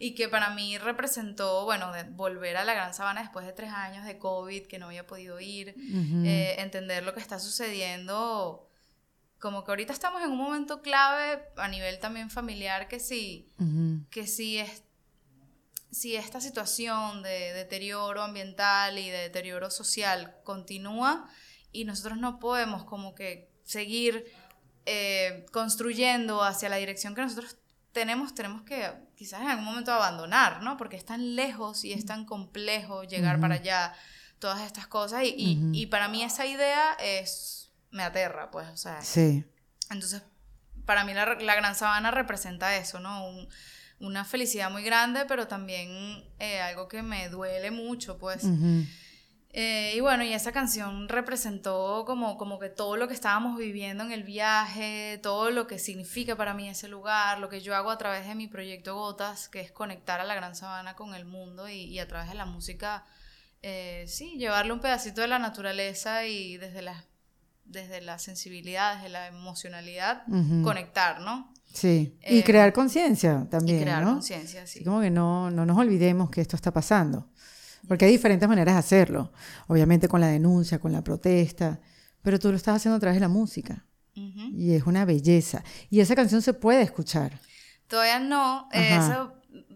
[0.00, 3.72] Y que para mí representó, bueno, de volver a la Gran Sabana después de tres
[3.72, 5.74] años de COVID, que no había podido ir,
[6.24, 8.68] eh, entender lo que está sucediendo.
[9.40, 13.52] Como que ahorita estamos en un momento clave a nivel también familiar que sí,
[14.10, 14.82] que sí es
[15.90, 21.28] si esta situación de deterioro ambiental y de deterioro social continúa,
[21.72, 24.24] y nosotros no podemos como que seguir
[24.86, 27.56] eh, construyendo hacia la dirección que nosotros
[27.92, 30.76] tenemos, tenemos que quizás en algún momento abandonar, ¿no?
[30.76, 33.92] Porque es tan lejos y es tan complejo llegar para allá,
[34.38, 35.24] todas estas cosas.
[35.24, 39.02] Y, y, para mí esa idea es, me aterra, pues, o sea.
[39.02, 39.44] Sí.
[39.90, 40.22] Entonces,
[40.84, 43.48] para mí la, la Gran Sabana representa eso, ¿no?
[44.00, 48.44] una felicidad muy grande, pero también eh, algo que me duele mucho, pues.
[49.50, 54.04] Eh, y bueno, y esa canción representó como, como que todo lo que estábamos viviendo
[54.04, 57.90] en el viaje, todo lo que significa para mí ese lugar, lo que yo hago
[57.90, 61.24] a través de mi proyecto Gotas, que es conectar a la Gran Sabana con el
[61.24, 63.06] mundo y, a través de la música,
[63.62, 67.06] eh, sí, llevarle un pedacito de la naturaleza y desde la,
[67.64, 70.24] desde la sensibilidad, desde la emocionalidad,
[70.62, 71.54] conectar, ¿no?
[71.72, 73.78] Sí, y eh, crear conciencia también.
[73.78, 74.84] Y crear conciencia, sí.
[74.84, 77.28] Como que no, no nos olvidemos que esto está pasando.
[77.86, 79.32] Porque hay diferentes maneras de hacerlo.
[79.66, 81.80] Obviamente con la denuncia, con la protesta,
[82.22, 83.84] pero tú lo estás haciendo a través de la música.
[84.14, 85.62] Y es una belleza.
[85.90, 87.38] Y esa canción se puede escuchar.
[87.86, 88.68] Todavía no.
[88.72, 89.32] Eso,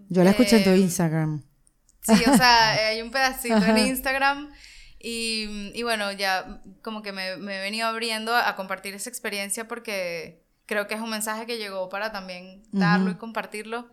[0.09, 1.43] Yo la escuché en tu eh, Instagram.
[2.03, 4.51] Sí, o sea, hay un pedacito en Instagram.
[4.99, 9.67] Y, y, bueno, ya como que me, me, he venido abriendo a, compartir esa experiencia
[9.67, 13.91] porque creo que es un mensaje que llegó para también darlo y compartirlo.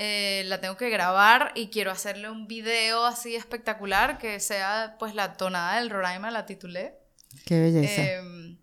[0.00, 5.12] Eh, la tengo que grabar y quiero hacerle un video así espectacular que sea pues
[5.12, 6.94] la tonada del Roraima, la titulé.
[7.44, 8.02] Qué belleza.
[8.02, 8.58] Em,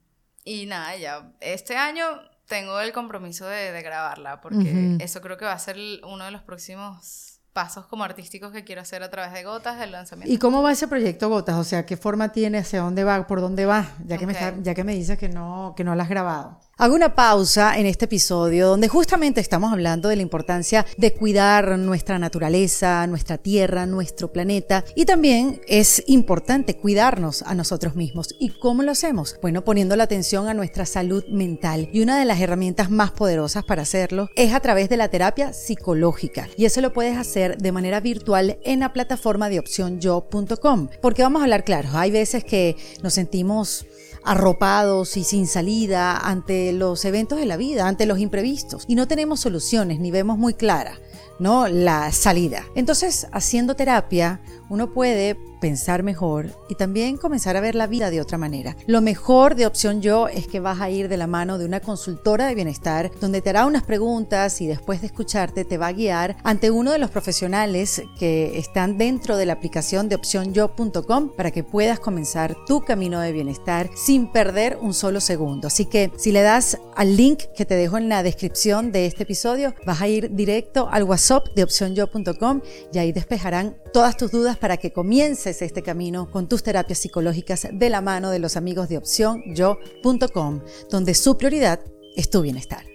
[0.46, 2.06] y nada, ya este año
[2.48, 6.32] tengo el compromiso de, de grabarla porque eso creo que va a ser uno de
[6.32, 10.34] los próximos pasos como artísticos que quiero hacer a través de Gotas del lanzamiento.
[10.34, 11.56] ¿Y cómo va ese proyecto Gotas?
[11.56, 12.60] O sea, ¿qué forma tiene?
[12.60, 13.28] ¿Hacia dónde va?
[13.28, 13.94] ¿Por dónde va?
[14.06, 16.62] Ya que, me, ya que me dices que no, que no lo has grabado.
[16.78, 21.80] Hago una pausa en este episodio donde justamente estamos hablando de la importancia de cuidar
[21.80, 28.36] nuestra naturaleza, nuestra tierra, nuestro planeta y también es importante cuidarnos a nosotros mismos.
[28.42, 29.38] ¿Y cómo lo hacemos?
[29.42, 33.64] Bueno, poniendo la atención a nuestra salud mental y una de las herramientas más poderosas
[33.64, 37.72] para hacerlo es a través de la terapia psicológica y eso lo puedes hacer de
[37.72, 42.76] manera virtual en la plataforma de opcionyo.com porque vamos a hablar claro, hay veces que
[43.02, 43.86] nos sentimos
[44.26, 48.84] arropados y sin salida ante los eventos de la vida, ante los imprevistos.
[48.88, 51.00] Y no tenemos soluciones ni vemos muy clara,
[51.40, 51.68] ¿no?
[51.68, 52.64] La salida.
[52.76, 58.22] Entonces, haciendo terapia, uno puede pensar mejor y también comenzar a ver la vida de
[58.22, 58.76] otra manera.
[58.86, 61.80] Lo mejor de Opción Yo es que vas a ir de la mano de una
[61.80, 65.94] consultora de bienestar donde te hará unas preguntas y después de escucharte te va a
[65.94, 71.52] guiar ante uno de los profesionales que están dentro de la aplicación de opcionyo.com para
[71.52, 75.68] que puedas comenzar tu camino de bienestar sin perder un solo segundo.
[75.68, 79.24] Así que si le das al link que te dejo en la descripción de este
[79.24, 82.62] episodio, vas a ir directo al WhatsApp de opcionyo.com
[82.94, 87.66] y ahí despejarán todas tus dudas para que comiences este camino con tus terapias psicológicas
[87.72, 91.80] de la mano de los amigos de opciónyo.com, donde su prioridad
[92.18, 92.86] es tu bienestar.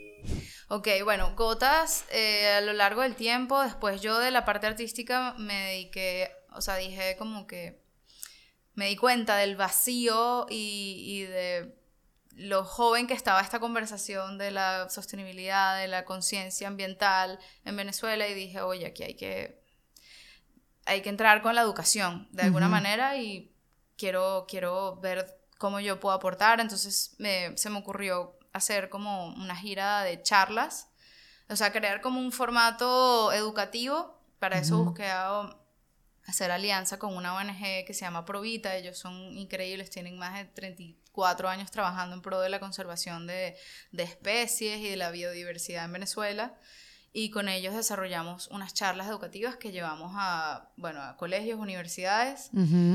[0.68, 5.32] Ok, bueno, gotas eh, a lo largo del tiempo, después yo de la parte artística
[5.38, 7.80] me dediqué, o sea, dije como que
[8.74, 11.78] me di cuenta del vacío y, y de
[12.32, 18.28] lo joven que estaba esta conversación de la sostenibilidad, de la conciencia ambiental en Venezuela
[18.28, 19.59] y dije, oye, aquí hay que
[20.90, 23.54] hay que entrar con la educación de alguna manera y
[23.96, 26.58] quiero, quiero ver cómo yo puedo aportar.
[26.58, 30.88] Entonces se me ocurrió hacer como una gira de charlas,
[31.48, 34.20] o sea, crear como un formato educativo.
[34.40, 35.08] Para eso busqué
[36.26, 38.74] hacer alianza con una ONG que se llama Provita.
[38.74, 43.56] Ellos son increíbles, tienen más de 34 años trabajando en pro de la conservación de,
[43.92, 46.58] de especies y de la biodiversidad en Venezuela
[47.12, 52.50] y con ellos desarrollamos unas charlas educativas que llevamos a, bueno, a colegios, universidades.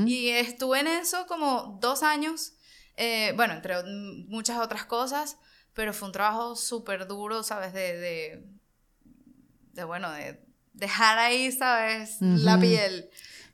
[0.06, 2.54] Y estuve en eso como dos años,
[2.96, 3.82] eh, bueno, entre
[4.28, 5.36] muchas otras cosas,
[5.74, 7.74] pero fue un trabajo súper duro, ¿sabes?
[7.74, 8.46] De, de,
[9.74, 10.40] de, bueno, de
[10.72, 12.16] dejar ahí, ¿sabes?
[12.20, 13.10] La piel.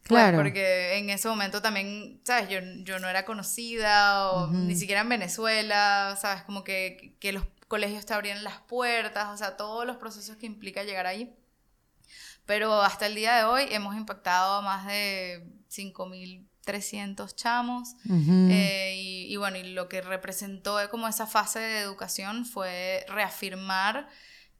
[0.06, 0.38] Pues, claro.
[0.38, 2.48] porque en ese momento también, ¿sabes?
[2.48, 6.42] Yo, yo no era conocida, o ni siquiera en Venezuela, ¿sabes?
[6.42, 10.44] Como que, que los colegios te abrían las puertas, o sea, todos los procesos que
[10.44, 11.34] implica llegar ahí.
[12.44, 17.94] Pero hasta el día de hoy hemos impactado a más de 5.300 chamos.
[18.10, 24.06] Eh, y, bueno, y lo que representó como esa fase de educación fue reafirmar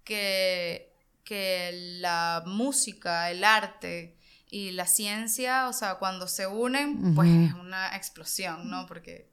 [0.05, 0.90] que,
[1.22, 4.16] que la música, el arte
[4.48, 8.87] y la ciencia, o sea, cuando se unen, pues es una explosión, ¿no?
[8.87, 9.31] Porque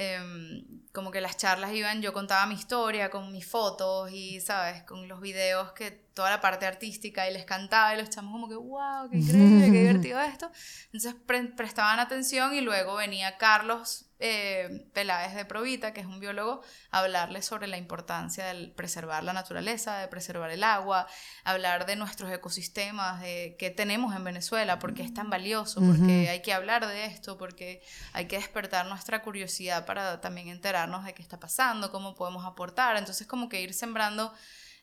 [0.00, 4.84] Em, como que las charlas iban, yo contaba mi historia con mis fotos y, ¿sabes?
[4.84, 8.48] Con los videos, que toda la parte artística y les cantaba y los chamos como
[8.48, 10.50] que, wow, qué increíble, qué divertido esto.
[10.92, 11.14] Entonces
[11.56, 16.60] prestaban atención y luego venía Carlos eh, Peláez de Provita, que es un biólogo,
[16.90, 21.06] hablarles sobre la importancia de preservar la naturaleza, de preservar el agua,
[21.44, 26.28] hablar de nuestros ecosistemas, de qué tenemos en Venezuela, por qué es tan valioso, porque
[26.28, 27.80] hay que hablar de esto, porque
[28.12, 32.96] hay que despertar nuestra curiosidad para también enterarnos de qué está pasando, cómo podemos aportar.
[32.96, 34.34] Entonces, como que ir sembrando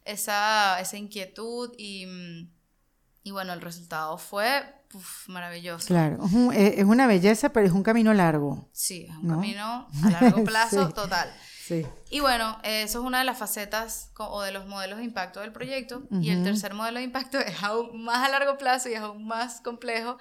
[0.05, 2.07] esa, esa inquietud y,
[3.23, 4.63] y bueno, el resultado fue
[5.27, 5.87] maravilloso.
[5.87, 6.19] Claro,
[6.53, 8.69] es una belleza, pero es un camino largo.
[8.71, 11.33] Sí, es un camino a largo plazo total.
[11.65, 11.85] Sí.
[12.11, 15.51] Y bueno, eso es una de las facetas o de los modelos de impacto del
[15.51, 16.03] proyecto.
[16.21, 19.25] Y el tercer modelo de impacto es aún más a largo plazo y es aún
[19.25, 20.17] más complejo,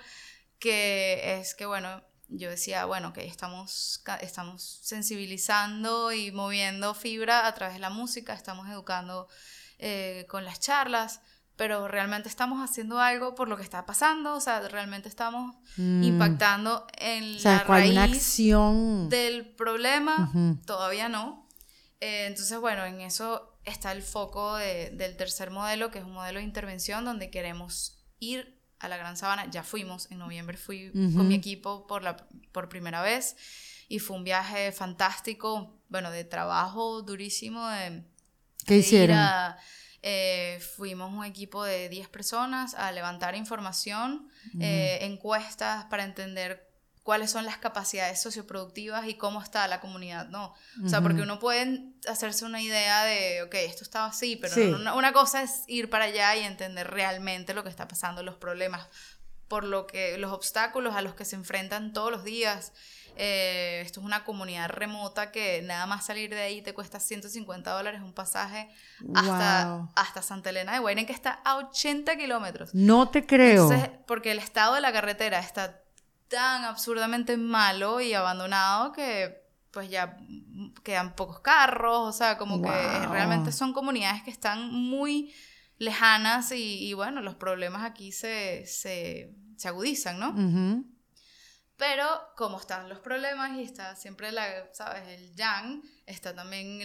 [0.58, 7.54] que es que, bueno, yo decía, bueno, que estamos, estamos sensibilizando y moviendo fibra a
[7.54, 9.28] través de la música, estamos educando
[9.78, 11.20] eh, con las charlas,
[11.56, 16.02] pero realmente estamos haciendo algo por lo que está pasando, o sea, realmente estamos mm.
[16.02, 19.08] impactando en la raíz acción...
[19.08, 20.32] del problema,
[20.66, 21.48] todavía no.
[22.00, 26.38] Eh, entonces, bueno, en eso está el foco del tercer modelo, que es un modelo
[26.38, 29.50] de intervención donde queremos ir a la Gran Sabana.
[29.50, 32.16] Ya fuimos, en noviembre fui con mi equipo por, la,
[32.52, 33.36] por primera vez
[33.88, 38.04] y fue un viaje fantástico, bueno, de trabajo durísimo, de,
[38.66, 39.18] ¿Qué hicieron?
[40.06, 44.28] Eh, fuimos un equipo de 10 personas a levantar información,
[44.60, 50.54] eh, encuestas para entender cuáles son las capacidades socioproductivas y cómo está la comunidad, ¿no?
[50.84, 55.12] O sea, porque uno puede hacerse una idea de, ok, esto estaba así, pero una,
[55.12, 58.88] cosa es ir para allá y entender realmente lo que está pasando, los problemas,
[59.48, 62.72] por lo que, los obstáculos a los que se enfrentan todos los días.
[63.16, 67.70] Eh, esto es una comunidad remota que nada más salir de ahí te cuesta 150
[67.70, 68.68] dólares un pasaje
[69.14, 72.74] hasta, hasta Santa Elena de Guairén, que está a 80 kilómetros.
[72.74, 73.70] No te creo.
[74.06, 75.80] porque el estado de la carretera está
[76.28, 80.16] tan absurdamente malo y abandonado que pues ya
[80.82, 82.70] quedan pocos carros, o sea, como que
[83.08, 85.34] realmente son comunidades que están muy
[85.78, 90.84] lejanas y, bueno, los problemas aquí se, se, se agudizan, ¿no?
[91.76, 92.06] Pero
[92.36, 95.08] como están los problemas y está siempre la, ¿sabes?
[95.08, 96.80] El yang, está también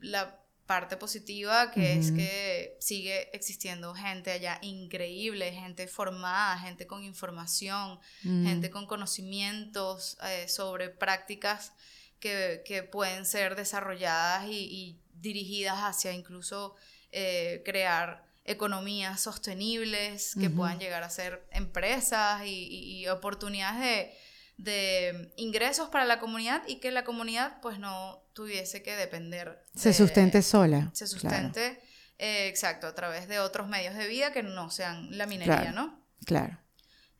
[0.00, 7.04] la parte positiva que es que sigue existiendo gente allá increíble, gente formada, gente con
[7.04, 11.74] información, gente con conocimientos eh, sobre prácticas
[12.18, 16.74] que, que, pueden ser desarrolladas y, dirigidas hacia incluso
[17.14, 24.18] eh, crear economías sostenibles que puedan llegar a ser empresas y oportunidades de
[24.56, 29.64] de ingresos para la comunidad y que la comunidad pues no tuviese que depender.
[29.74, 30.90] se sustente sola.
[30.92, 31.82] Se sustente,
[32.18, 36.06] eh, exacto, a través de otros medios de vida que no sean la minería, ¿no?
[36.24, 36.58] Claro.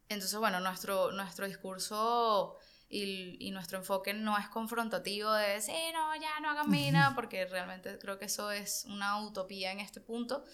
[0.08, 2.56] Entonces, bueno, nuestro, nuestro discurso
[2.94, 7.44] y, y, nuestro enfoque no es confrontativo de decir, no, ya no hagan mina, porque
[7.46, 10.44] realmente creo que eso es una utopía en este punto,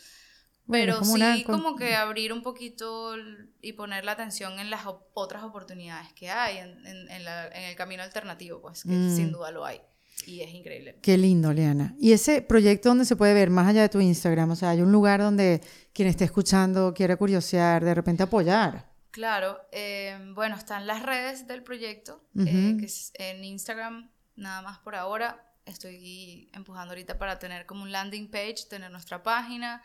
[0.70, 3.14] pero sí, como que abrir un poquito
[3.60, 4.82] y poner la atención en las
[5.14, 9.16] otras oportunidades que hay en, en, la, en el camino alternativo, pues, que mm.
[9.16, 9.80] sin duda lo hay.
[10.26, 10.98] Y es increíble.
[11.02, 11.94] Qué lindo, Leana.
[11.98, 14.50] ¿Y ese proyecto donde se puede ver más allá de tu Instagram?
[14.50, 15.60] O sea, hay un lugar donde
[15.92, 18.89] quien esté escuchando quiera curiosear, de repente apoyar.
[19.10, 24.78] Claro, eh, bueno, están las redes del proyecto, eh, que es en Instagram, nada más
[24.78, 25.52] por ahora.
[25.66, 29.82] Estoy empujando ahorita para tener como un landing page, tener nuestra página.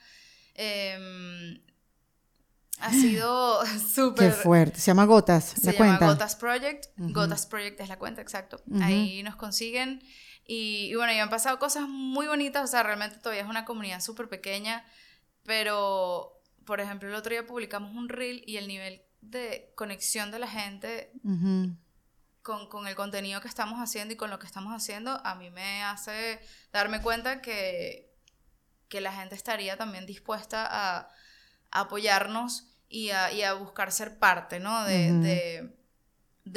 [0.54, 1.60] Em,
[2.80, 4.30] ha sido súper...
[4.30, 4.80] Qué fuerte.
[4.80, 6.86] Se llama Gotas, se llama Gotas Project.
[6.98, 8.62] Gotas Project es la cuenta, exacto.
[8.82, 10.04] Ahí nos consiguen.
[10.48, 12.64] Y, bueno, y han pasado cosas muy bonitas.
[12.64, 14.86] O sea, realmente todavía es una comunidad súper pequeña.
[15.44, 20.40] Pero, por ejemplo, el otro día publicamos un reel y el nivel de conexión de
[20.40, 21.12] la gente
[22.42, 25.50] con, con, el contenido que estamos haciendo y con lo que estamos haciendo, a mí
[25.50, 26.40] me hace
[26.72, 28.16] darme cuenta que
[28.90, 31.10] que la gente estaría también dispuesta a,
[31.72, 34.86] apoyarnos y a, buscar ser parte, ¿no?
[34.86, 35.74] De,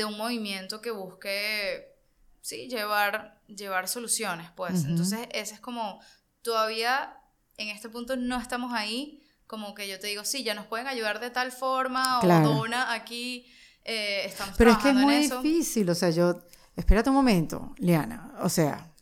[0.07, 1.97] un movimiento que busque,
[2.41, 4.85] sí, llevar, llevar soluciones, pues.
[4.85, 6.01] Entonces, ese es como,
[6.43, 7.17] todavía
[7.57, 10.87] en este punto no estamos ahí, como que yo te digo, sí, ya nos pueden
[10.87, 13.47] ayudar de tal forma, o dona aquí,
[13.83, 16.43] eh, estamos Pero es que es muy difícil, o sea, yo,
[16.77, 18.93] espérate un momento, Liana, o sea,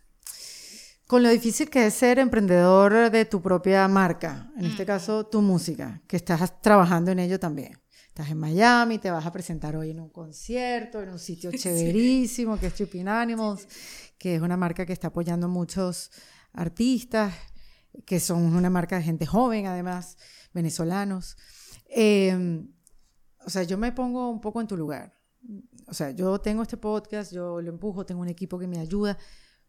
[1.09, 5.43] con lo difícil que es ser emprendedor de tu propia marca, en este caso tu
[5.43, 7.79] música, que estás trabajando en ello también.
[8.09, 12.59] Estás en Miami, te vas a presentar hoy en un concierto, en un sitio chéverísimo,
[12.59, 13.69] que es Tripping Animals,
[14.17, 16.11] que es una marca que está apoyando a muchos
[16.53, 17.35] artistas,
[18.05, 20.17] que son una marca de gente joven, además,
[20.57, 21.37] venezolanos.
[21.89, 22.73] Em,
[23.45, 25.15] o sea, yo me pongo un poco en tu lugar.
[25.87, 29.17] o sea, yo tengo este podcast, yo lo empujo, tengo un equipo que me ayuda,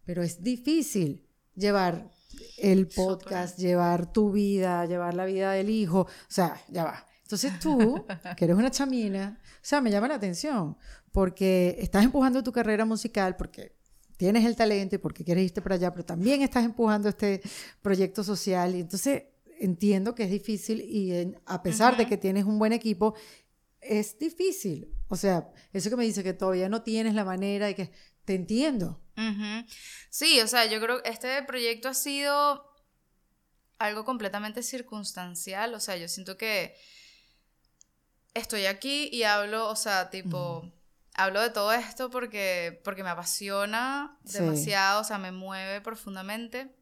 [0.04, 2.12] pero es difícil llevar
[2.58, 7.06] el podcast, llevar tu vida, llevar la vida del hijo, o sea, ya va.
[7.22, 8.04] Entonces tú,
[8.36, 10.78] que eres una chamina, o sea, me llama la atención,
[11.12, 13.76] porque estás empujando tu carrera musical, porque
[14.18, 17.42] tienes el talento y porque quieres irte para allá, pero también estás empujando este
[17.84, 18.76] proyecto social.
[18.76, 19.24] Y entonces
[19.60, 23.16] entiendo que es difícil y a pesar de que tienes un buen equipo,
[23.82, 24.94] es difícil.
[25.08, 27.92] O sea, eso que me dice que todavía no tienes la manera y que
[28.26, 29.02] te entiendo.
[30.10, 32.68] Sí, o sea, yo creo que este proyecto ha sido
[33.80, 35.74] algo completamente circunstancial.
[35.74, 36.76] O sea, yo siento que
[38.34, 40.72] estoy aquí y hablo, o sea, tipo,
[41.14, 46.76] hablo de todo esto porque, porque me apasiona demasiado, o sea, me mueve profundamente.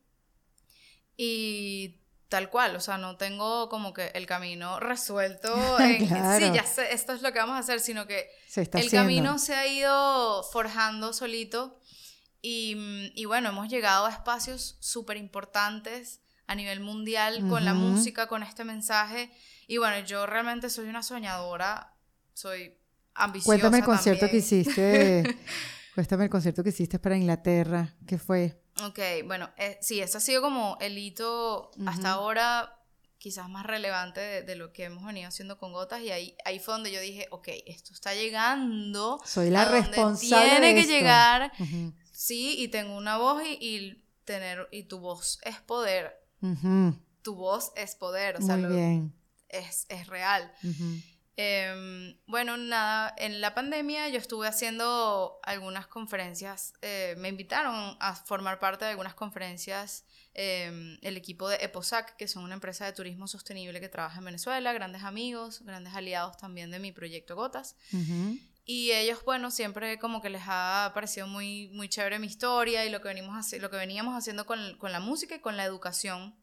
[1.17, 5.49] Y tal cual, o sea, no tengo como que el camino resuelto
[5.79, 9.37] en, sí, ya sé, esto es lo que vamos a hacer, sino que el camino
[9.37, 11.79] se ha ido forjando solito
[12.41, 18.27] y, y bueno, hemos llegado a espacios súper importantes a nivel mundial con la música,
[18.27, 19.31] con este mensaje
[19.67, 21.95] y bueno, yo realmente soy una soñadora,
[22.33, 22.77] soy
[23.13, 25.37] ambiciosa Cuéntame el concierto que hiciste,
[25.95, 28.64] cuéntame el concierto que hiciste para Inglaterra, ¿qué fue?
[28.83, 32.75] Ok, bueno, eh, sí, eso ha sido como el hito hasta ahora
[33.25, 36.75] quizás más relevante de, lo que hemos venido haciendo con Gotas y ahí, ahí fue
[36.75, 39.19] donde yo dije, ok, esto está llegando.
[39.25, 40.49] Soy la responsable.
[40.49, 41.51] Tiene que llegar,
[42.11, 46.13] sí, y tengo una voz y, tener, y tu voz es poder.
[47.23, 48.59] Tu voz es poder, o sea,
[49.49, 50.53] Es, es, real.
[51.37, 58.15] Em, bueno, nada, en la pandemia yo estuve haciendo algunas conferencias, eh, me invitaron a
[58.15, 62.93] formar parte de algunas conferencias em, el equipo de EPOSAC, que son una empresa de
[62.93, 67.75] turismo sostenible que trabaja en Venezuela, grandes amigos, grandes aliados también de mi proyecto Gotas.
[68.67, 72.89] Y ellos, bueno, siempre como que les ha parecido muy, muy chévere mi historia y
[72.89, 76.35] lo que, venimos lo que veníamos haciendo con, con la música y con la educación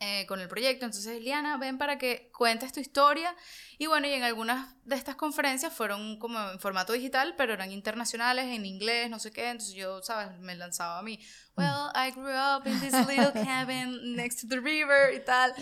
[0.00, 0.84] eh, con el proyecto.
[0.84, 3.34] Entonces, Liana, ven para que cuentes tu historia.
[3.78, 7.72] Y bueno, y en algunas de estas conferencias fueron como en formato digital, pero eran
[7.72, 9.50] internacionales, en inglés, no sé qué.
[9.50, 10.38] Entonces yo, ¿sabes?
[10.38, 11.18] Me lanzaba a mí.
[11.56, 11.60] Mm.
[11.60, 15.52] Well, I grew up in this little cabin next to the river y tal.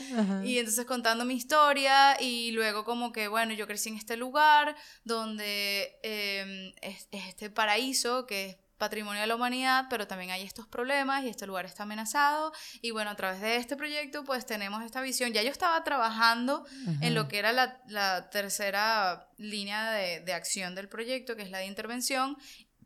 [0.44, 4.76] Y entonces contando mi historia y luego como que, bueno, yo crecí en este lugar
[5.04, 10.42] donde eh, es, es este paraíso que es patrimonio de la humanidad, pero también hay
[10.42, 12.52] estos problemas y este lugar está amenazado.
[12.82, 15.32] Y bueno, a través de este proyecto pues tenemos esta visión.
[15.32, 16.66] Ya yo estaba trabajando
[17.00, 21.50] en lo que era la, la tercera línea de, de, acción del proyecto, que es
[21.50, 22.36] la de intervención,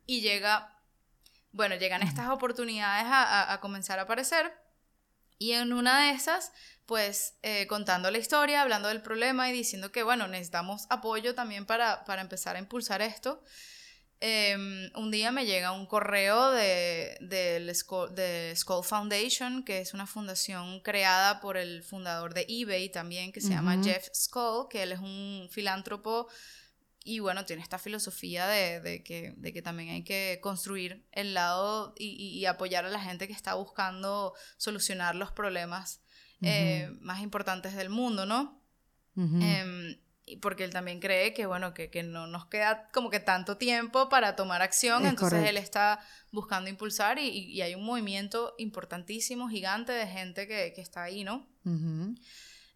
[0.06, 0.76] y llega,
[1.52, 4.52] bueno, llegan estas oportunidades a, a, comenzar a aparecer.
[5.38, 6.52] Y en una de esas,
[6.86, 11.64] pues eh, contando la historia, hablando del problema y diciendo que, bueno, necesitamos apoyo también
[11.64, 13.42] para, para empezar a impulsar esto.
[14.22, 20.06] Em, un día me llega un correo de, de, de Skull Foundation, que es una
[20.06, 24.92] fundación creada por el fundador de eBay también, que se llama Jeff Skull, que él
[24.92, 26.28] es un filántropo
[27.02, 31.32] y bueno, tiene esta filosofía de, de, que, de que, también hay que construir el
[31.32, 36.02] lado y, y, apoyar a la gente que está buscando solucionar los problemas
[36.42, 38.60] eh, más importantes del mundo, ¿no?
[40.36, 44.08] Porque él también cree que, bueno, que, que, no nos queda como que tanto tiempo
[44.08, 46.00] para tomar acción, entonces él está
[46.32, 51.24] buscando impulsar y, y, hay un movimiento importantísimo, gigante de gente que, que está ahí,
[51.24, 51.46] ¿no?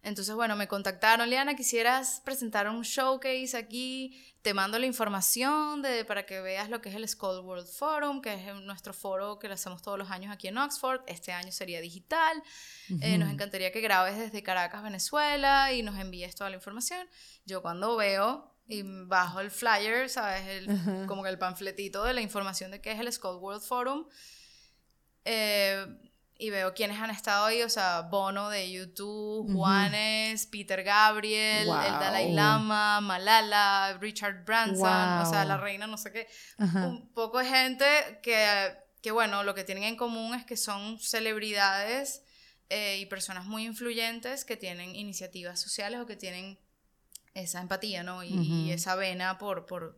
[0.05, 6.05] Entonces, bueno, me contactaron, Liana, quisieras presentar un showcase aquí, te mando la información de,
[6.05, 9.47] para que veas lo que es el Skull World Forum, que es nuestro foro que
[9.47, 11.01] lo hacemos todos los años aquí en Oxford.
[11.07, 12.43] Este año sería digital.
[13.01, 17.07] Eh, nos encantaría que grabes desde Caracas, Venezuela, y nos envíes toda la información.
[17.45, 20.47] Yo cuando veo y bajo el flyer, ¿sabes?
[20.47, 24.05] El, Como que el panfletito de la información de qué es el Skull World Forum.
[25.23, 25.87] Eh,
[26.37, 31.67] y veo quiénes han estado ahí, o sea, Bono de YouTube, Juanes, Peter Gabriel, el
[31.67, 36.27] Dalai Lama, Malala, Richard Branson, o sea, la reina no sé qué.
[36.57, 37.85] Un poco de gente
[38.21, 42.23] que, que, bueno, lo que tienen en común es que son celebridades
[42.69, 46.59] eh, y personas muy influyentes que tienen iniciativas sociales o que tienen
[47.35, 48.23] esa empatía, ¿no?
[48.23, 49.97] Y, esa vena por, por,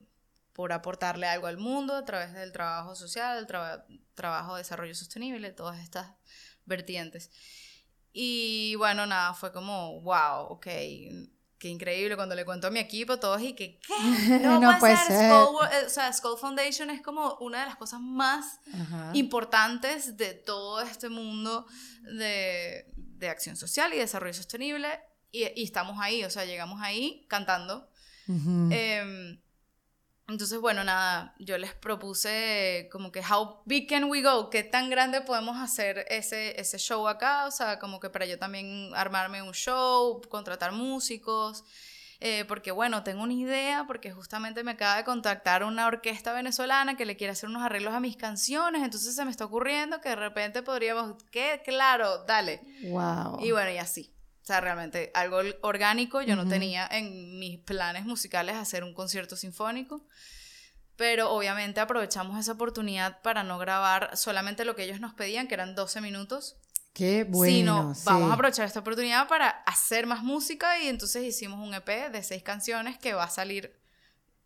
[0.57, 3.45] por aportarle algo al mundo a través del trabajo social, el
[4.15, 6.15] trabajo de desarrollo sostenible, todas estas
[6.65, 7.29] vertientes.
[8.11, 10.65] Y bueno, nada, fue como, wow, ok,
[11.59, 14.39] qué increíble cuando le cuento a mi equipo, todos y que, ¿qué?
[14.41, 15.29] No, puede ser.
[15.29, 18.59] Skull, eh, o sea, Skull Foundation es como una de las cosas más
[19.13, 21.67] importantes de todo este mundo
[22.01, 24.87] de, de, acción social y desarrollo sostenible.
[25.31, 27.91] Y, y, estamos ahí, o sea, llegamos ahí cantando.
[30.27, 34.49] Entonces, bueno, nada, yo les propuse como que, how big can we go?
[34.49, 37.45] ¿Qué tan grande podemos hacer ese, ese show acá?
[37.45, 41.63] O sea, como que para yo también armarme un show, contratar músicos.
[42.19, 46.97] Eh, porque bueno, tengo una idea, porque justamente me acaba de contactar una orquesta venezolana
[46.97, 50.09] que le quiere hacer unos arreglos a mis canciones, entonces se me está ocurriendo que
[50.09, 51.61] de repente podríamos, ¿qué?
[51.63, 52.61] Claro, dale.
[52.89, 53.39] Wow.
[53.39, 54.16] Y bueno, y así.
[54.47, 59.35] O sea, realmente algo orgánico, yo no tenía en mis planes musicales hacer un concierto
[59.35, 60.07] sinfónico,
[60.95, 65.55] pero obviamente aprovechamos esa oportunidad para no grabar solamente lo que ellos nos pedían, que
[65.55, 66.55] eran 12 minutos,
[66.93, 67.93] Qué bueno.
[67.93, 72.09] Sino, vamos a aprovechar esta oportunidad para hacer más música y entonces hicimos un EP
[72.09, 73.77] de seis canciones que va a salir,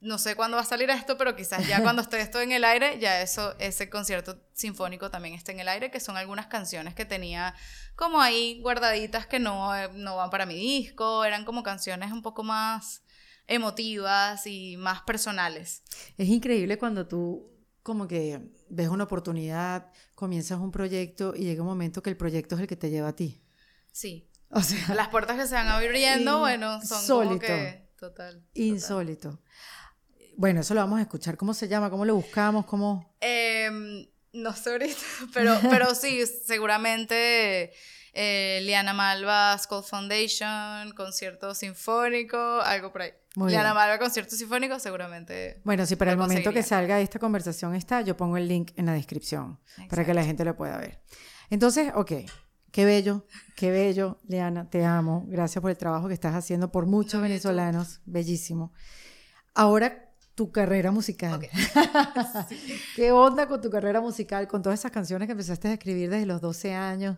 [0.02, 2.64] no sé cuándo va a salir esto, pero quizás ya cuando esté esto en el
[2.64, 6.95] aire, ya eso, ese concierto sinfónico también está en el aire, que son algunas canciones
[6.95, 7.54] que tenía
[7.95, 12.43] como ahí guardaditas que no, no van para mi disco, eran como canciones un poco
[12.43, 13.04] más
[13.47, 15.84] emotivas y más personales.
[16.18, 17.52] Es increíble cuando tú
[17.84, 22.56] como que ves una oportunidad, comienzas un proyecto y llega un momento que el proyecto
[22.56, 23.43] es el que te lleva a ti.
[23.91, 24.30] Sí.
[24.49, 29.41] O sea, las puertas que se van abriendo, bueno, son como que total, Insólito.
[30.42, 31.38] Bueno, eso lo vamos a escuchar.
[31.38, 31.92] ¿Cómo se llama?
[31.92, 32.66] ¿Cómo lo buscamos?
[32.66, 33.14] ¿Cómo?
[33.20, 35.00] Em, no sé ahorita,
[35.36, 37.72] pero, pero sí, seguramente
[38.12, 43.12] eh, Liana Malva, School Foundation, concierto sinfónico, algo por ahí.
[43.36, 45.62] Muy Liana Malva, concierto sinfónico, seguramente.
[45.64, 48.88] Bueno, si para el momento que salga esta conversación está, yo pongo el link en
[48.88, 49.60] la descripción
[49.92, 51.04] para que la gente lo pueda ver.
[51.52, 52.14] Entonces, ok,
[52.72, 55.24] qué bello, qué bello, Liana, te amo.
[55.28, 58.74] Gracias por el trabajo que estás haciendo por muchos venezolanos, bellísimo.
[59.54, 61.47] Ahora tu carrera musical.
[62.95, 66.25] ¿Qué onda con tu carrera musical, con todas esas canciones que empezaste a escribir desde
[66.25, 67.17] los 12 años?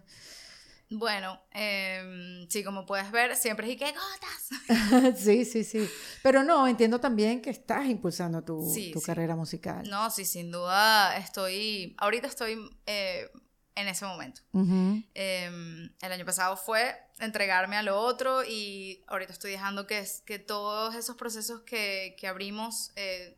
[0.90, 5.18] Bueno, eh, sí, como puedes ver, siempre es que gotas.
[5.20, 5.90] sí, sí, sí.
[6.22, 9.90] Pero no, entiendo también que estás impulsando tu, tu carrera musical.
[9.90, 13.30] No, sí, sin duda estoy, ahorita estoy eh,
[13.76, 14.42] en ese momento.
[14.54, 20.40] Em, el año pasado fue entregarme a lo otro y ahorita estoy dejando que, que
[20.40, 23.38] todos esos procesos que, que abrimos eh,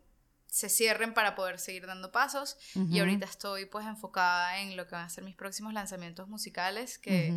[0.55, 2.57] se cierren para poder seguir dando pasos.
[2.89, 6.97] Y ahorita estoy pues enfocada en lo que van a ser mis próximos lanzamientos musicales,
[6.97, 7.33] que,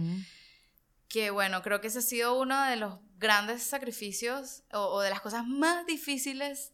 [1.09, 5.21] que bueno, creo que ese ha sido uno de los grandes sacrificios o, de las
[5.21, 6.73] cosas más difíciles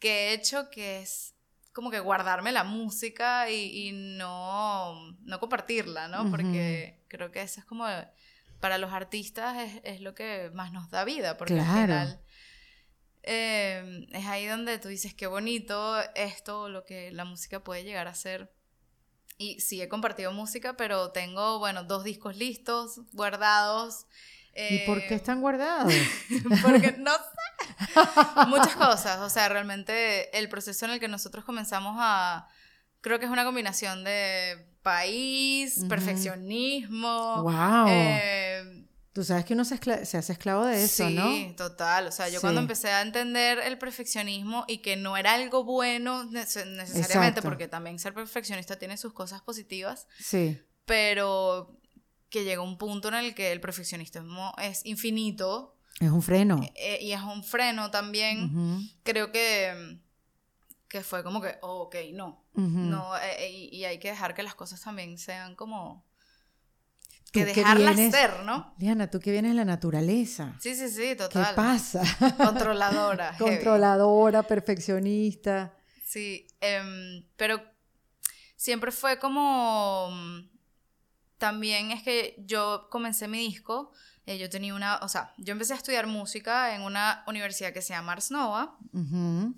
[0.00, 1.33] que he hecho, que es
[1.74, 6.30] como que guardarme la música y, no, no, compartirla, ¿no?
[6.30, 7.86] Porque creo que eso es como,
[8.60, 12.24] para los artistas es, es, lo que más nos da vida, porque al final
[13.26, 18.06] Em, es ahí donde tú dices, qué bonito esto, lo que la música puede llegar
[18.06, 18.52] a ser.
[19.38, 24.06] Y sí, he compartido música, pero tengo, bueno, dos discos listos, guardados.
[24.56, 25.92] ¿Y por qué están guardados?
[26.62, 28.46] porque no sé.
[28.46, 29.20] Muchas cosas.
[29.20, 32.48] O sea, realmente el proceso en el que nosotros comenzamos a.
[33.00, 37.42] Creo que es una combinación de país, perfeccionismo.
[37.42, 37.88] ¡Wow!
[39.14, 41.32] Tú sabes que uno se, hace esclavo de eso, ¿no?
[41.32, 42.08] Sí, total.
[42.08, 46.24] O sea, yo cuando empecé a entender el perfeccionismo y que no era algo bueno
[46.24, 50.08] necesariamente, porque también ser perfeccionista tiene sus cosas positivas.
[50.18, 50.60] Sí.
[50.84, 51.80] Pero
[52.34, 55.76] que llega un punto en el que el perfeccionismo es infinito.
[56.00, 56.60] Es un freno.
[56.74, 58.90] Eh, y es un freno también.
[59.04, 60.00] Creo que,
[60.88, 62.44] que fue como que, oh, ok, no.
[62.54, 66.04] no eh, y hay que dejar que las cosas también sean como
[67.30, 68.74] que dejarla ser, ¿no?
[68.78, 70.56] Diana, tú que vienes de la naturaleza.
[70.58, 71.46] Sí, sí, sí, total.
[71.46, 72.02] ¿Qué pasa?
[72.36, 73.36] Controladora.
[73.38, 75.72] Controladora, perfeccionista.
[76.04, 77.62] Sí, em, pero
[78.56, 80.10] siempre fue como...
[81.38, 83.92] También es que yo comencé mi disco,
[84.26, 87.82] eh, yo tenía una, o sea, yo empecé a estudiar música en una universidad que
[87.82, 88.78] se llama Ars Nova,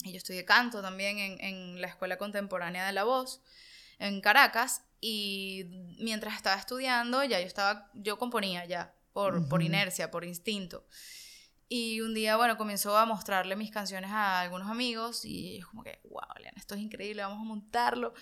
[0.03, 3.43] y yo estudié canto también en, en la Escuela Contemporánea de la Voz
[3.99, 5.66] en Caracas, y
[5.99, 10.87] mientras estaba estudiando, ya yo estaba, yo componía ya, por, por inercia, por instinto.
[11.68, 15.83] Y un día, bueno, comenzó a mostrarle mis canciones a algunos amigos y ellos como
[15.83, 18.14] que, wow, Leana, esto es increíble, vamos a montarlo.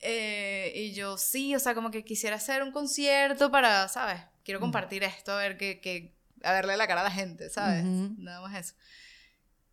[0.00, 4.20] Eh, y yo sí, o sea, como que quisiera hacer un concierto para, ¿sabes?
[4.44, 7.84] Quiero compartir esto, a ver que, que, a verle la cara a la gente, ¿sabes?
[7.84, 8.74] Nada más eso.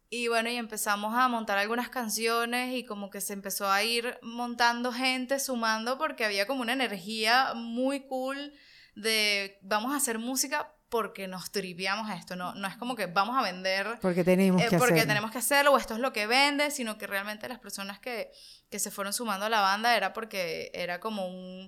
[0.09, 4.19] Y bueno, y empezamos a montar algunas canciones y como que se empezó a ir
[4.21, 8.53] montando gente, sumando, porque había como una energía muy cool
[8.95, 13.35] de vamos a hacer música porque nos triviamos esto, no, no es como que vamos
[13.35, 16.27] a vender porque tenemos eh, que porque tenemos que hacerlo o esto es lo que
[16.27, 18.31] vende, sino que realmente las personas que,
[18.69, 21.67] que se fueron sumando a la banda era porque era como un,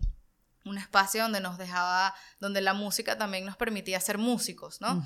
[0.64, 5.04] un espacio donde nos dejaba, donde la música también nos permitía ser músicos, ¿no?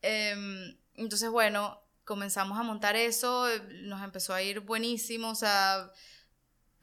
[0.00, 3.48] Em, entonces, bueno, comenzamos a montar eso,
[3.82, 5.90] nos empezó a ir buenísimo, o sea,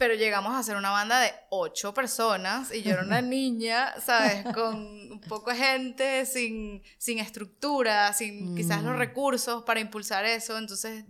[0.03, 4.43] pero llegamos a ser una banda de ocho personas y yo era una niña, ¿sabes?
[4.53, 8.97] Con poco gente, sin, sin estructura, sin quizás los mm.
[8.97, 11.05] recursos para impulsar eso, entonces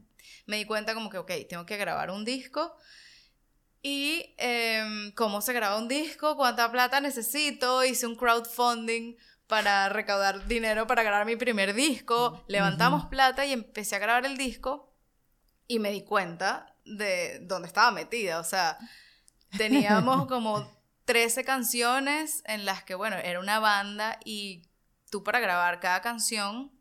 [0.45, 2.75] me di cuenta como que, ok, tengo que grabar un disco.
[3.81, 9.15] Y em, cómo se graba un disco, cuánta plata necesito, hice un crowdfunding
[9.47, 14.37] para recaudar dinero para grabar mi primer disco, levantamos plata y empecé a grabar el
[14.37, 14.93] disco
[15.67, 18.77] y me di cuenta de dónde estaba metida, o sea,
[19.57, 20.67] teníamos como
[21.05, 24.67] 13 canciones en las que, bueno, era una banda y
[25.09, 26.71] tú para grabar cada canción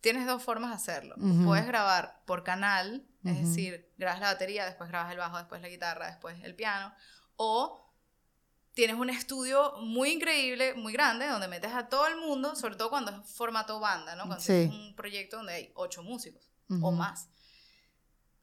[0.00, 1.16] tienes dos formas de hacerlo.
[1.44, 5.68] Puedes grabar por canal, es decir, grabas la batería, después grabas el bajo, después la
[5.68, 6.92] guitarra, después el piano,
[7.36, 7.88] o
[8.74, 12.90] tienes un estudio muy increíble, muy grande, donde metes a todo el mundo, sobre todo
[12.90, 14.26] cuando es formato banda, ¿no?
[14.26, 16.48] Cuando es un proyecto donde hay ocho músicos
[16.80, 17.28] o más.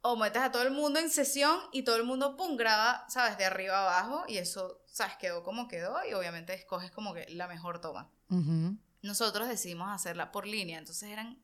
[0.07, 3.39] O metes a todo el mundo en sesión y todo el mundo, pum, graba, ¿sabes?
[3.39, 5.15] De arriba a abajo y eso, ¿sabes?
[5.15, 8.11] Quedó como quedó y obviamente escoges como que la mejor toma.
[9.01, 11.41] Nosotros decidimos hacerla por línea, entonces eran...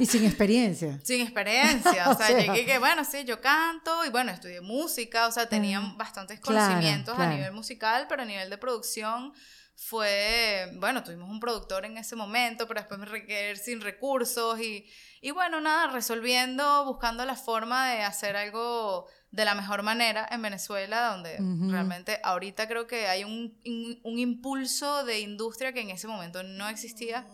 [0.00, 0.98] Y sin experiencia.
[1.04, 2.10] Sin experiencia.
[2.10, 5.80] O, sea, llegué que, bueno, sí, yo canto y bueno, estudié música, o sea, tenía
[5.80, 9.32] mm, bastantes conocimientos a nivel musical, pero a nivel de producción
[9.80, 14.84] fue, bueno, tuvimos un productor en ese momento, pero después me requerir sin recursos y,
[15.20, 20.42] y bueno, nada, resolviendo, buscando la forma de hacer algo de la mejor manera en
[20.42, 21.36] Venezuela, donde
[21.70, 23.56] realmente ahorita creo que hay un,
[24.02, 27.28] un, impulso de industria que en ese momento no existía.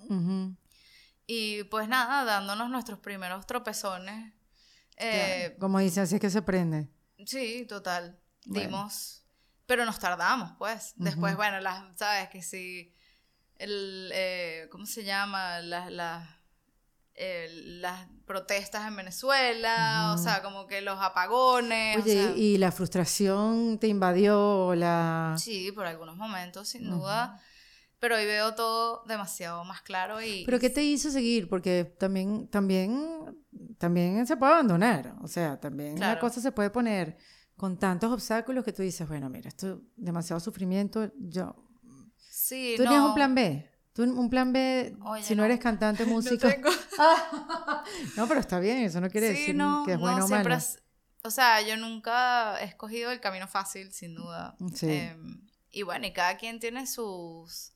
[1.27, 4.35] Y pues nada, dándonos nuestros primeros tropezones.
[4.99, 6.91] Eh, Como dice, así es que se prende.
[7.25, 8.21] Sí, total.
[8.45, 9.24] Dimos.
[9.67, 10.95] Pero nos tardamos, pues.
[10.97, 12.29] Después, bueno, las, ¿sabes?
[12.29, 12.95] Que si.
[13.57, 15.61] El, eh, ¿Cómo se llama?
[15.61, 15.91] Las.
[15.91, 16.29] las
[18.27, 22.03] protestas en Venezuela, o sea, como que los apagones.
[22.03, 25.37] Oye, y la frustración te invadió la...
[25.39, 27.41] Sí, por algunos momentos, sin duda
[28.05, 30.45] pero hoy veo todo demasiado más claro y...
[30.45, 31.49] ¿Pero qué te hizo seguir?
[31.49, 33.35] Porque también, también,
[33.79, 37.17] también se puede abandonar, o sea, también la cosa se puede poner
[37.57, 41.57] con tantos obstáculos que tú dices, bueno, mira, esto demasiado sufrimiento, yo...
[42.19, 43.71] Sí, ¿Tú tienes un plan B?
[43.93, 46.49] ¿Tú un plan B, si no, eres cantante, músico?
[48.17, 50.57] No, pero está bien, eso no quiere decir que es bueno o malo.
[51.23, 54.57] o sea, yo nunca he escogido el camino fácil, sin duda.
[54.75, 54.91] Sí.
[54.91, 57.75] Em, y bueno, y cada quien tiene sus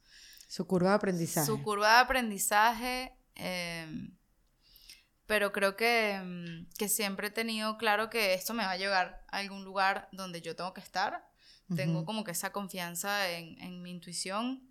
[0.49, 1.47] su curva de aprendizaje.
[1.47, 3.13] Su curva de aprendizaje.
[3.35, 4.18] Em,
[5.29, 9.23] pero creo que, em, que, siempre he tenido claro que esto me va a llevar
[9.31, 11.29] a algún lugar donde yo tengo que estar.
[11.77, 14.67] Tengo como que esa confianza en, en, mi intuición.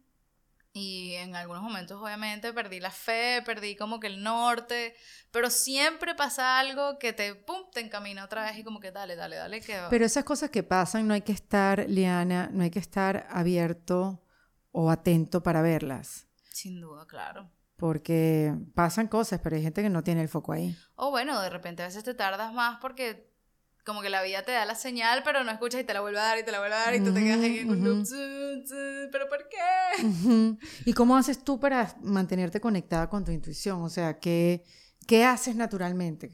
[0.74, 4.96] Y en algunos momentos, obviamente, perdí la fe, perdí como que el norte.
[5.30, 9.16] Pero siempre pasa algo que te, pum, te encamina otra vez y como que dale,
[9.16, 9.62] dale, dale.
[9.62, 13.28] Que Pero esas cosas que pasan, no hay que estar, Liana, no hay que estar
[13.30, 14.24] abierto
[14.72, 16.26] o atento para verlas.
[16.52, 17.52] Sin duda, claro.
[17.78, 20.76] Porque pasan cosas, pero hay gente que no tiene el foco ahí.
[20.96, 23.28] O bueno, de repente a veces te tardas más porque
[23.88, 26.20] como que la vida te da la señal, pero no escuchas y te la vuelve
[26.20, 28.06] a dar y te la vuelve a dar y tú te quedas ahí loop.
[29.12, 30.58] ¿Pero por qué?
[30.86, 33.82] ¿Y cómo haces tú para mantenerte conectada con tu intuición?
[33.84, 34.66] O sea, ¿qué,
[35.08, 36.34] qué haces naturalmente?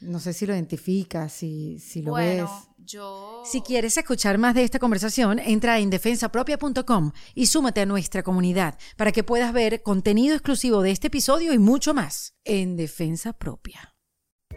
[0.00, 2.73] No sé si lo identificas, si, si lo bueno, ves.
[2.84, 3.42] Yo...
[3.44, 8.78] Si quieres escuchar más de esta conversación, entra a indefensapropia.com y súmate a nuestra comunidad
[8.96, 13.94] para que puedas ver contenido exclusivo de este episodio y mucho más en Defensa Propia.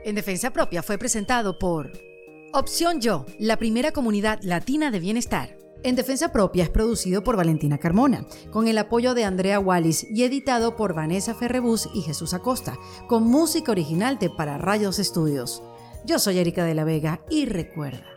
[0.03, 1.91] En Defensa Propia fue presentado por
[2.53, 5.57] Opción Yo, la primera comunidad latina de bienestar.
[5.84, 10.23] En Defensa Propia es producido por Valentina Carmona, con el apoyo de Andrea Wallis y
[10.23, 15.61] editado por Vanessa Ferrebus y Jesús Acosta, con música original de Para Rayos Estudios.
[16.05, 18.16] Yo soy Erika de la Vega y recuerda